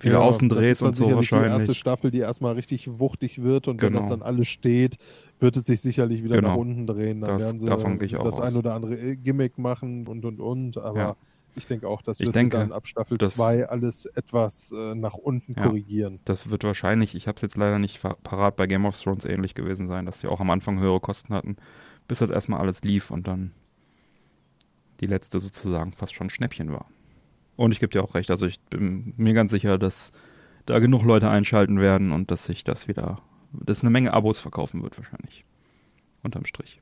Viele 0.00 0.14
Ja, 0.14 0.20
Außendrehs 0.20 0.82
und 0.82 0.94
so 0.96 1.04
sicherlich 1.06 1.28
Die 1.28 1.34
erste 1.34 1.50
wahrscheinlich. 1.50 1.78
Staffel, 1.78 2.10
die 2.12 2.18
erstmal 2.20 2.54
richtig 2.54 2.88
wuchtig 3.00 3.42
wird 3.42 3.66
und 3.68 3.82
wenn 3.82 3.88
Genau. 3.88 4.00
das 4.00 4.10
dann 4.10 4.22
alles 4.22 4.46
steht, 4.48 4.96
wird 5.40 5.56
es 5.56 5.66
sich 5.66 5.80
sicherlich 5.80 6.22
wieder 6.22 6.36
Genau. 6.36 6.50
nach 6.50 6.56
unten 6.56 6.86
drehen. 6.86 7.20
Dann 7.20 7.38
Das- 7.38 7.46
werden 7.46 7.60
sie 7.60 7.66
davon 7.66 7.98
gehe 7.98 8.06
ich 8.06 8.16
auch 8.16 8.24
das 8.24 8.38
aus. 8.40 8.52
ein 8.52 8.56
oder 8.56 8.74
andere 8.74 8.94
äh, 8.96 9.16
Gimmick 9.16 9.58
machen 9.58 10.06
und 10.06 10.24
und 10.24 10.40
und. 10.40 10.78
Aber 10.78 10.98
Ja. 11.00 11.16
ich 11.56 11.66
denke 11.66 11.88
auch, 11.88 12.00
das 12.02 12.20
Ich 12.20 12.26
wird 12.26 12.36
denke, 12.36 12.56
sich 12.58 12.64
dann 12.68 12.72
ab 12.72 12.86
Staffel 12.86 13.18
das- 13.18 13.34
2 13.34 13.68
alles 13.68 14.06
etwas 14.06 14.70
äh, 14.72 14.94
nach 14.94 15.14
unten 15.14 15.52
Ja. 15.56 15.64
korrigieren. 15.66 16.20
Das 16.24 16.48
wird 16.50 16.62
wahrscheinlich, 16.62 17.16
ich 17.16 17.26
habe 17.26 17.36
es 17.36 17.42
jetzt 17.42 17.56
leider 17.56 17.78
nicht 17.80 18.00
parat, 18.22 18.54
bei 18.56 18.66
Game 18.68 18.84
of 18.86 18.96
Thrones 19.00 19.24
ähnlich 19.24 19.54
gewesen 19.54 19.88
sein, 19.88 20.06
dass 20.06 20.20
die 20.20 20.28
auch 20.28 20.38
am 20.40 20.50
Anfang 20.50 20.78
höhere 20.78 21.00
Kosten 21.00 21.34
hatten, 21.34 21.56
bis 22.06 22.18
das 22.20 22.30
erstmal 22.30 22.60
alles 22.60 22.82
lief 22.84 23.10
und 23.10 23.26
dann 23.26 23.50
die 25.00 25.06
letzte 25.06 25.40
sozusagen 25.40 25.92
fast 25.92 26.14
schon 26.14 26.30
Schnäppchen 26.30 26.72
war. 26.72 26.86
Und 27.58 27.72
ich 27.72 27.80
gebe 27.80 27.90
dir 27.90 28.04
auch 28.04 28.14
recht, 28.14 28.30
also 28.30 28.46
ich 28.46 28.60
bin 28.70 29.12
mir 29.16 29.34
ganz 29.34 29.50
sicher, 29.50 29.78
dass 29.78 30.12
da 30.64 30.78
genug 30.78 31.02
Leute 31.02 31.28
einschalten 31.28 31.80
werden 31.80 32.12
und 32.12 32.30
dass 32.30 32.44
sich 32.44 32.62
das 32.62 32.86
wieder, 32.86 33.20
dass 33.52 33.82
eine 33.82 33.90
Menge 33.90 34.14
Abos 34.14 34.38
verkaufen 34.38 34.82
wird 34.82 34.96
wahrscheinlich. 34.96 35.44
Unterm 36.22 36.46
Strich. 36.46 36.78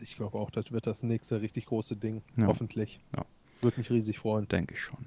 Ich 0.00 0.16
glaube 0.16 0.38
auch, 0.38 0.50
das 0.50 0.70
wird 0.72 0.86
das 0.86 1.02
nächste 1.02 1.40
richtig 1.40 1.66
große 1.66 1.96
Ding. 1.96 2.22
Ja. 2.36 2.46
Hoffentlich. 2.46 3.00
Ja. 3.16 3.24
Würde 3.60 3.78
mich 3.78 3.90
riesig 3.90 4.18
freuen. 4.18 4.46
Denke 4.48 4.74
ich 4.74 4.80
schon. 4.80 5.06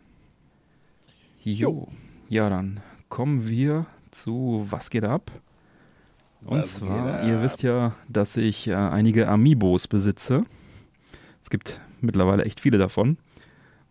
Jo. 1.44 1.88
Ja, 2.30 2.50
dann 2.50 2.82
kommen 3.10 3.48
wir 3.48 3.86
zu 4.12 4.68
Was 4.70 4.90
geht 4.90 5.06
ab? 5.06 5.32
Und 6.46 6.60
Was 6.60 6.76
zwar, 6.76 7.24
ihr 7.26 7.38
ab? 7.38 7.44
wisst 7.44 7.64
ja, 7.64 7.96
dass 8.10 8.36
ich 8.38 8.68
äh, 8.68 8.76
einige 8.76 9.28
Amiibos 9.28 9.88
besitze. 9.88 10.44
Es 11.44 11.50
gibt 11.50 11.80
mittlerweile 12.02 12.44
echt 12.46 12.60
viele 12.60 12.78
davon. 12.78 13.18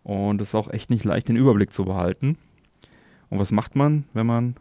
Und 0.02 0.40
es 0.40 0.48
ist 0.48 0.54
auch 0.54 0.70
echt 0.70 0.90
nicht 0.90 1.04
leicht, 1.04 1.28
den 1.28 1.36
Überblick 1.36 1.72
zu 1.72 1.84
behalten. 1.84 2.36
Und 3.28 3.38
was 3.38 3.52
macht 3.52 3.76
man, 3.76 4.04
wenn 4.12 4.26
man, 4.26 4.56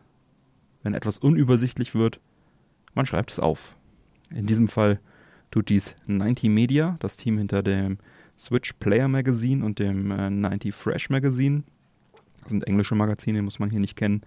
wenn 0.84 0.93
etwas 0.93 1.17
unübersichtlich 1.17 1.95
wird? 1.95 2.19
Man 2.93 3.06
schreibt 3.06 3.32
es 3.32 3.39
auf. 3.39 3.75
In 4.30 4.45
diesem 4.45 4.67
Fall 4.67 4.99
tut 5.52 5.69
dies 5.69 5.95
90 6.06 6.49
Media, 6.49 6.97
das 6.99 7.17
Team 7.17 7.38
hinter 7.38 7.63
dem 7.63 7.97
Switch 8.38 8.73
Player 8.73 9.08
Magazine 9.08 9.65
und 9.65 9.80
dem 9.80 10.12
äh, 10.12 10.30
90 10.30 10.73
Fresh 10.73 11.10
Magazine. 11.10 11.63
Das 12.41 12.49
sind 12.49 12.67
englische 12.67 12.95
Magazine, 12.95 13.41
muss 13.41 13.60
man 13.60 13.69
hier 13.69 13.80
nicht 13.80 13.95
kennen. 13.95 14.21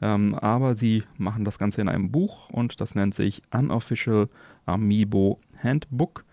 Ähm, 0.00 0.34
aber 0.34 0.74
sie 0.74 1.04
machen 1.16 1.44
das 1.44 1.58
Ganze 1.58 1.80
in 1.80 1.88
einem 1.88 2.10
Buch 2.10 2.50
und 2.50 2.80
das 2.80 2.94
nennt 2.94 3.14
sich 3.14 3.42
Unofficial 3.52 4.28
Amiibo 4.66 5.38
Handbook. 5.62 6.24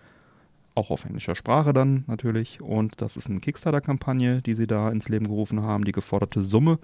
Auch 0.80 0.92
auf 0.92 1.04
englischer 1.04 1.36
Sprache 1.36 1.74
dann 1.74 2.06
natürlich. 2.08 2.62
Und 2.62 3.02
das 3.02 3.18
ist 3.18 3.30
eine 3.30 3.42
Kickstarter-Kampagne, 3.42 4.42
die 4.42 4.54
sie 4.54 4.66
da 4.66 4.90
ins 4.90 5.10
Leben 5.10 5.28
gerufen 5.28 5.62
haben. 5.62 5.84
Die 5.84 5.92
geforderte 5.92 6.42
Summe 6.42 6.80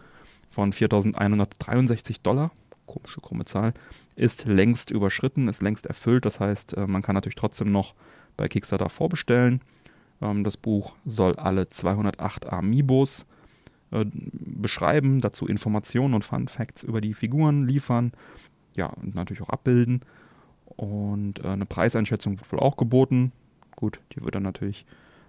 von 0.50 0.74
4.163 0.74 2.18
Dollar, 2.22 2.52
komische 2.88 3.22
krumme 3.22 3.46
Zahl, 3.46 3.74
ist 4.18 4.48
längst 4.48 4.92
überschritten, 4.92 5.48
ist 5.48 5.62
längst 5.62 5.86
erfüllt. 5.86 6.26
Das 6.26 6.42
heißt, 6.42 6.76
äh, 6.76 6.88
man 6.88 7.04
kann 7.04 7.16
natürlich 7.16 7.36
trotzdem 7.36 7.72
noch 7.72 7.94
bei 8.36 8.50
Kickstarter 8.50 8.90
vorbestellen. 8.90 9.62
Ähm, 10.22 10.44
das 10.44 10.58
Buch 10.58 10.94
soll 11.06 11.38
alle 11.38 11.70
208 11.70 12.52
Amiibos 12.52 13.26
äh, 13.92 14.04
beschreiben, 14.12 15.22
dazu 15.22 15.48
Informationen 15.48 16.16
und 16.16 16.26
Fun 16.26 16.50
Facts 16.50 16.84
über 16.84 17.00
die 17.00 17.14
Figuren 17.14 17.66
liefern, 17.66 18.12
ja, 18.76 18.88
und 18.88 19.16
natürlich 19.16 19.42
auch 19.42 19.52
abbilden. 19.52 20.02
Und 20.66 21.46
äh, 21.46 21.48
eine 21.48 21.66
Preiseinschätzung 21.66 22.38
wird 22.38 22.52
wohl 22.52 22.60
auch 22.60 22.76
geboten. 22.76 23.32
Gut, 23.76 24.00
die 24.14 24.24
wird 24.24 24.36
dann 24.36 24.44
natürlich 24.44 24.86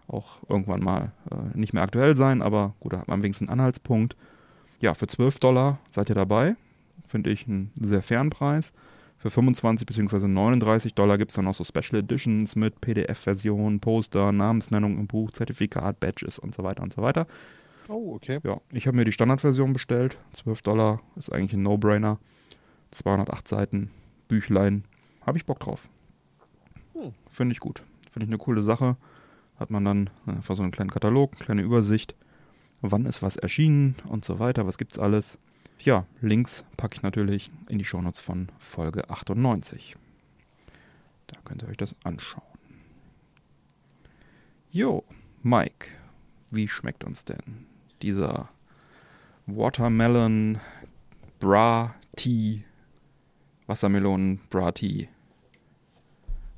auch 0.09 0.39
irgendwann 0.49 0.83
mal 0.83 1.13
äh, 1.31 1.59
nicht 1.59 1.73
mehr 1.73 1.83
aktuell 1.83 2.15
sein, 2.15 2.43
aber 2.43 2.75
gut, 2.81 2.93
da 2.93 3.01
hat 3.01 3.09
man 3.09 3.23
wenigstens 3.23 3.49
einen 3.49 3.61
Anhaltspunkt. 3.61 4.17
Ja, 4.81 4.95
für 4.95 5.07
12 5.07 5.41
Dollar 5.41 5.79
seid 5.91 6.09
ihr 6.09 6.15
dabei. 6.15 6.57
Finde 7.09 7.31
ich 7.31 7.47
einen 7.47 7.73
sehr 7.81 8.03
fairen 8.03 8.31
Preis. 8.31 8.73
Für 9.19 9.31
25 9.31 9.87
bzw. 9.87 10.29
39 10.29 10.95
Dollar 10.95 11.19
gibt 11.19 11.31
es 11.31 11.37
dann 11.37 11.47
noch 11.47 11.55
so 11.55 11.65
Special 11.65 12.01
Editions 12.01 12.55
mit 12.55 12.81
PDF-Version, 12.81 13.81
Poster, 13.81 14.31
Namensnennung 14.31 14.99
im 14.99 15.07
Buch, 15.07 15.31
Zertifikat, 15.31 15.99
Badges 16.01 16.39
und 16.39 16.55
so 16.55 16.63
weiter 16.63 16.83
und 16.83 16.93
so 16.93 17.03
weiter. 17.03 17.27
Oh, 17.89 18.15
okay. 18.15 18.41
Ja, 18.45 18.61
ich 18.71 18.87
habe 18.87 18.97
mir 18.97 19.05
die 19.05 19.13
Standardversion 19.13 19.73
bestellt. 19.73 20.19
12 20.33 20.63
Dollar 20.63 21.01
ist 21.17 21.33
eigentlich 21.33 21.55
ein 21.55 21.63
No-Brainer. 21.63 22.19
208 22.91 23.49
Seiten, 23.49 23.91
Büchlein. 24.29 24.85
Habe 25.25 25.39
ich 25.39 25.47
Bock 25.47 25.61
drauf. 25.61 25.89
Hm. 26.95 27.13
Finde 27.31 27.53
ich 27.53 27.61
gut. 27.61 27.83
Finde 28.17 28.25
ich 28.25 28.31
eine 28.31 28.39
coole 28.39 28.63
Sache. 28.63 28.97
Hat 29.61 29.69
man 29.71 29.85
dann 29.85 30.09
äh, 30.27 30.31
einfach 30.31 30.57
so 30.57 30.63
einen 30.63 30.73
kleinen 30.73 30.89
Katalog, 30.89 31.35
eine 31.35 31.45
kleine 31.45 31.61
Übersicht. 31.61 32.15
Wann 32.81 33.05
ist 33.05 33.21
was 33.21 33.37
erschienen 33.37 33.95
und 34.09 34.25
so 34.25 34.39
weiter. 34.39 34.67
Was 34.67 34.79
gibt's 34.79 34.99
alles? 34.99 35.39
Ja, 35.81 36.07
Links 36.23 36.65
packe 36.79 36.97
ich 36.97 37.03
natürlich 37.03 37.51
in 37.69 37.77
die 37.77 37.85
Shownotes 37.85 38.21
von 38.21 38.49
Folge 38.57 39.11
98. 39.11 39.97
Da 41.27 41.37
könnt 41.45 41.63
ihr 41.63 41.69
euch 41.69 41.77
das 41.77 41.95
anschauen. 42.05 42.43
Jo, 44.71 45.05
Mike, 45.43 45.89
wie 46.51 46.69
schmeckt 46.69 47.05
uns 47.05 47.27
denn 47.27 47.67
dieser 48.01 48.49
Watermelon 49.45 50.59
Bra 51.39 51.95
Tea 52.17 52.65
Wassermelonen 53.67 54.41
Bra 54.49 54.73
Tea 54.73 55.11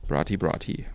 Bra 0.07 0.23
Tea 0.23 0.37
Bra 0.37 0.57
Tea. 0.57 0.87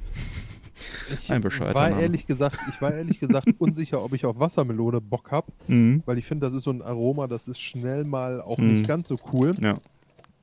Ich 1.21 1.32
Ein 1.32 1.41
bescheuerter 1.41 1.76
war 1.76 1.89
Name. 1.89 2.02
ehrlich 2.02 2.26
gesagt, 2.28 2.58
ich 2.69 2.82
war 2.82 2.93
ehrlich 2.93 3.19
gesagt 3.19 3.47
unsicher, 3.60 4.04
ob 4.04 4.13
ich 4.13 4.26
auf 4.26 4.39
Wassermelone 4.39 5.02
Bock 5.02 5.32
habe, 5.32 5.52
Mhm. 5.67 6.04
weil 6.06 6.17
ich 6.17 6.26
finde, 6.26 6.45
das 6.47 6.54
ist 6.54 6.63
so 6.63 6.71
ein 6.71 6.82
Aroma, 6.82 7.28
das 7.28 7.47
ist 7.47 7.60
schnell 7.62 8.04
mal 8.06 8.41
auch 8.41 8.58
Mhm. 8.58 8.67
nicht 8.67 8.88
ganz 8.88 9.08
so 9.08 9.17
cool. 9.32 9.56
Ja. 9.62 9.80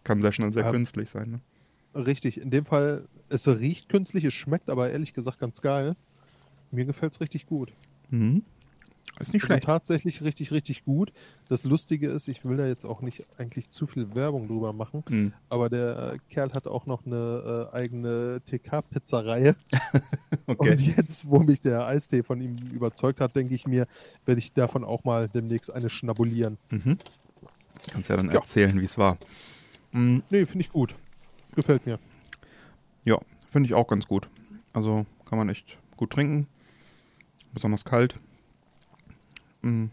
Kann 0.04 0.20
sehr 0.22 0.32
schnell 0.32 0.52
sehr 0.52 0.64
Ja. 0.64 0.70
künstlich 0.70 1.10
sein. 1.10 1.30
Ne? 1.94 2.00
Richtig, 2.04 2.40
in 2.40 2.50
dem 2.50 2.64
Fall, 2.64 3.04
es 3.28 3.46
riecht 3.48 3.88
künstlich, 3.88 4.24
es 4.24 4.34
schmeckt 4.34 4.70
aber 4.70 4.90
ehrlich 4.90 5.12
gesagt 5.14 5.38
ganz 5.38 5.60
geil. 5.60 5.96
Mir 6.70 6.84
gefällt 6.84 7.12
es 7.12 7.20
richtig 7.20 7.46
gut. 7.46 7.72
Mhm. 8.10 8.42
Ist 9.18 9.32
nicht 9.34 9.42
Also 9.42 9.46
schlecht. 9.52 9.64
tatsächlich 9.64 10.22
richtig, 10.22 10.50
richtig 10.50 10.84
gut. 10.84 11.12
Das 11.48 11.64
Lustige 11.64 12.08
ist, 12.08 12.26
ich 12.28 12.44
will 12.44 12.56
da 12.56 12.66
jetzt 12.66 12.86
auch 12.86 13.02
nicht 13.02 13.26
eigentlich 13.36 13.68
zu 13.68 13.86
viel 13.86 14.14
Werbung 14.14 14.46
drüber 14.48 14.72
machen, 14.72 15.04
Mhm. 15.08 15.32
aber 15.50 15.68
der 15.68 16.14
äh, 16.14 16.18
Kerl 16.32 16.52
hat 16.54 16.66
auch 16.66 16.86
noch 16.86 17.04
eine 17.04 17.68
äh, 17.72 17.76
eigene 17.76 18.40
TK-Pizzereihe. 18.46 19.56
Okay. 20.46 20.72
Und 20.72 20.80
jetzt, 20.80 21.28
wo 21.28 21.38
mich 21.40 21.60
der 21.60 21.86
Eistee 21.86 22.22
von 22.24 22.40
ihm 22.40 22.56
überzeugt 22.72 23.20
hat, 23.20 23.36
denke 23.36 23.54
ich 23.54 23.66
mir, 23.68 23.86
werde 24.26 24.38
ich 24.40 24.52
davon 24.52 24.84
auch 24.84 25.04
mal 25.04 25.28
demnächst 25.28 25.72
eine 25.72 25.88
schnabulieren. 25.90 26.58
Mhm. 26.70 26.98
Kannst 27.92 28.10
ja 28.10 28.16
dann 28.16 28.26
Ja. 28.26 28.34
erzählen, 28.34 28.78
wie 28.80 28.84
es 28.84 28.98
war. 28.98 29.16
Mm, 29.92 30.18
Nee, 30.28 30.44
finde 30.46 30.64
ich 30.64 30.70
gut. 30.72 30.94
Gefällt 31.54 31.86
mir. 31.86 31.98
Finde 33.50 33.66
ich 33.66 33.74
auch 33.74 33.88
ganz 33.88 34.06
gut. 34.06 34.28
Also 34.72 35.06
kann 35.24 35.36
man 35.38 35.48
echt 35.48 35.76
gut 35.96 36.10
trinken. 36.10 36.46
Besonders 37.52 37.84
kalt. 37.84 38.14
Mm. 39.62 39.86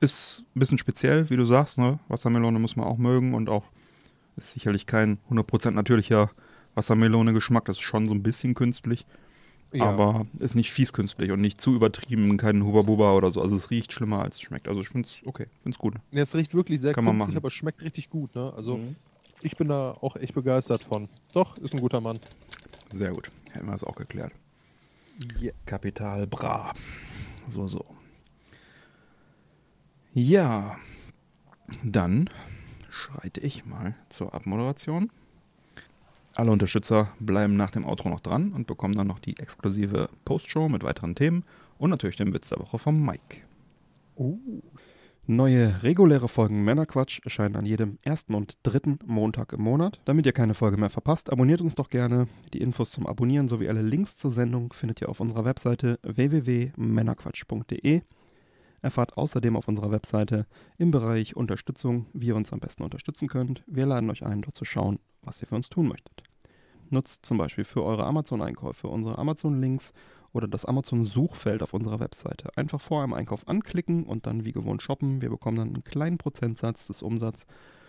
Ist 0.00 0.44
ein 0.54 0.58
bisschen 0.58 0.78
speziell, 0.78 1.30
wie 1.30 1.36
du 1.36 1.44
sagst, 1.44 1.78
ne? 1.78 1.98
Wassermelone 2.08 2.58
muss 2.58 2.76
man 2.76 2.86
auch 2.86 2.98
mögen 2.98 3.34
und 3.34 3.48
auch 3.48 3.64
ist 4.36 4.52
sicherlich 4.52 4.86
kein 4.86 5.18
100% 5.30 5.70
natürlicher 5.70 6.30
Wassermelone-Geschmack. 6.74 7.64
Das 7.64 7.76
ist 7.76 7.82
schon 7.82 8.06
so 8.06 8.12
ein 8.14 8.22
bisschen 8.22 8.54
künstlich, 8.54 9.06
aber 9.78 10.26
ist 10.38 10.54
nicht 10.54 10.70
fies 10.70 10.92
künstlich 10.92 11.30
und 11.30 11.40
nicht 11.40 11.60
zu 11.60 11.74
übertrieben, 11.74 12.36
kein 12.36 12.62
Huba-Buba 12.62 13.12
oder 13.12 13.30
so. 13.30 13.40
Also 13.40 13.56
es 13.56 13.70
riecht 13.70 13.92
schlimmer, 13.92 14.22
als 14.22 14.36
es 14.36 14.42
schmeckt. 14.42 14.68
Also 14.68 14.82
ich 14.82 14.90
finde 14.90 15.08
es 15.08 15.26
okay, 15.26 15.46
finde 15.62 15.74
es 15.74 15.78
gut. 15.78 15.94
Ja, 16.10 16.22
es 16.22 16.34
riecht 16.34 16.54
wirklich 16.54 16.80
sehr 16.80 16.92
Kann 16.92 17.04
man 17.04 17.14
künstlich, 17.14 17.28
machen. 17.28 17.38
aber 17.38 17.48
es 17.48 17.54
schmeckt 17.54 17.80
richtig 17.80 18.10
gut. 18.10 18.34
Ne? 18.34 18.52
Also 18.54 18.78
ich 19.40 19.56
bin 19.56 19.68
da 19.68 19.92
auch 20.00 20.16
echt 20.16 20.34
begeistert 20.34 20.84
von. 20.84 21.08
Doch, 21.32 21.56
ist 21.58 21.74
ein 21.74 21.80
guter 21.80 22.02
Mann. 22.02 22.20
Sehr 22.92 23.12
gut. 23.12 23.30
Hätten 23.50 23.66
wir 23.66 23.72
das 23.72 23.84
auch 23.84 23.96
geklärt. 23.96 24.32
Yeah. 25.40 25.54
Kapital 25.64 26.26
Bra. 26.26 26.74
So, 27.48 27.66
so. 27.66 27.84
Ja, 30.14 30.76
dann 31.84 32.30
schreite 32.90 33.40
ich 33.40 33.66
mal 33.66 33.94
zur 34.08 34.34
Abmoderation. 34.34 35.10
Alle 36.34 36.50
Unterstützer 36.50 37.12
bleiben 37.18 37.56
nach 37.56 37.70
dem 37.70 37.84
Outro 37.84 38.08
noch 38.08 38.20
dran 38.20 38.52
und 38.52 38.66
bekommen 38.66 38.94
dann 38.94 39.06
noch 39.06 39.18
die 39.18 39.38
exklusive 39.38 40.08
Postshow 40.24 40.68
mit 40.68 40.84
weiteren 40.84 41.14
Themen 41.14 41.44
und 41.78 41.90
natürlich 41.90 42.16
den 42.16 42.34
Witz 42.34 42.48
der 42.48 42.58
Woche 42.58 42.78
vom 42.78 43.04
Mike. 43.04 43.38
Oh. 44.16 44.38
Neue 45.28 45.82
reguläre 45.82 46.28
Folgen 46.28 46.62
Männerquatsch 46.62 47.18
erscheinen 47.24 47.56
an 47.56 47.66
jedem 47.66 47.98
ersten 48.02 48.32
und 48.32 48.60
dritten 48.62 49.00
Montag 49.06 49.52
im 49.54 49.60
Monat. 49.60 50.00
Damit 50.04 50.24
ihr 50.24 50.32
keine 50.32 50.54
Folge 50.54 50.76
mehr 50.76 50.88
verpasst, 50.88 51.32
abonniert 51.32 51.60
uns 51.60 51.74
doch 51.74 51.90
gerne. 51.90 52.28
Die 52.52 52.60
Infos 52.60 52.92
zum 52.92 53.08
Abonnieren 53.08 53.48
sowie 53.48 53.68
alle 53.68 53.82
Links 53.82 54.16
zur 54.16 54.30
Sendung 54.30 54.72
findet 54.72 55.00
ihr 55.00 55.08
auf 55.08 55.18
unserer 55.18 55.44
Webseite 55.44 55.98
www.männerquatsch.de. 56.04 58.02
Erfahrt 58.82 59.16
außerdem 59.16 59.56
auf 59.56 59.66
unserer 59.66 59.90
Webseite 59.90 60.46
im 60.78 60.92
Bereich 60.92 61.34
Unterstützung, 61.34 62.06
wie 62.12 62.28
ihr 62.28 62.36
uns 62.36 62.52
am 62.52 62.60
besten 62.60 62.84
unterstützen 62.84 63.26
könnt. 63.26 63.64
Wir 63.66 63.86
laden 63.86 64.08
euch 64.10 64.24
ein, 64.24 64.42
dort 64.42 64.54
zu 64.54 64.64
schauen, 64.64 65.00
was 65.22 65.42
ihr 65.42 65.48
für 65.48 65.56
uns 65.56 65.68
tun 65.68 65.88
möchtet. 65.88 66.22
Nutzt 66.88 67.26
zum 67.26 67.38
Beispiel 67.38 67.64
für 67.64 67.82
eure 67.82 68.04
Amazon-Einkäufe 68.04 68.86
unsere 68.86 69.18
Amazon-Links 69.18 69.92
oder 70.36 70.48
das 70.48 70.66
Amazon-Suchfeld 70.66 71.62
auf 71.62 71.72
unserer 71.74 71.98
Webseite. 71.98 72.56
Einfach 72.56 72.80
vor 72.80 73.02
einem 73.02 73.14
Einkauf 73.14 73.48
anklicken 73.48 74.04
und 74.04 74.26
dann 74.26 74.44
wie 74.44 74.52
gewohnt 74.52 74.82
shoppen. 74.82 75.22
Wir 75.22 75.30
bekommen 75.30 75.56
dann 75.56 75.68
einen 75.68 75.84
kleinen 75.84 76.18
Prozentsatz 76.18 76.86
des 76.86 77.02
Umsatzes. 77.02 77.46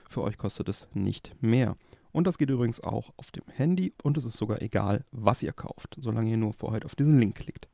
Für 0.09 0.21
euch 0.21 0.37
kostet 0.37 0.69
es 0.69 0.87
nicht 0.93 1.35
mehr. 1.41 1.75
Und 2.11 2.25
das 2.25 2.37
geht 2.37 2.49
übrigens 2.49 2.79
auch 2.79 3.11
auf 3.17 3.31
dem 3.31 3.43
Handy 3.47 3.93
und 4.01 4.17
es 4.17 4.25
ist 4.25 4.37
sogar 4.37 4.61
egal, 4.61 5.03
was 5.11 5.43
ihr 5.43 5.53
kauft, 5.53 5.97
solange 5.99 6.31
ihr 6.31 6.37
nur 6.37 6.53
vorher 6.53 6.85
auf 6.85 6.95
diesen 6.95 7.19
Link 7.19 7.35
klickt. 7.35 7.67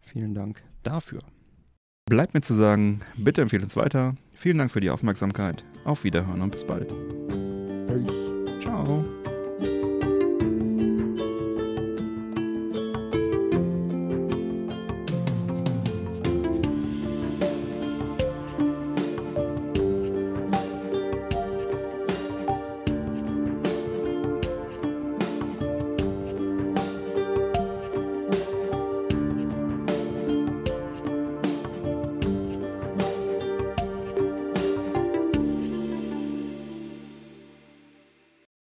Vielen 0.00 0.34
Dank 0.34 0.64
dafür. 0.82 1.20
Bleibt 2.06 2.34
mir 2.34 2.40
zu 2.40 2.54
sagen, 2.54 3.02
bitte 3.16 3.42
empfehlt 3.42 3.62
uns 3.62 3.76
weiter. 3.76 4.16
Vielen 4.32 4.58
Dank 4.58 4.70
für 4.70 4.80
die 4.80 4.90
Aufmerksamkeit. 4.90 5.64
Auf 5.84 6.04
Wiederhören 6.04 6.42
und 6.42 6.52
bis 6.52 6.66
bald. 6.66 6.92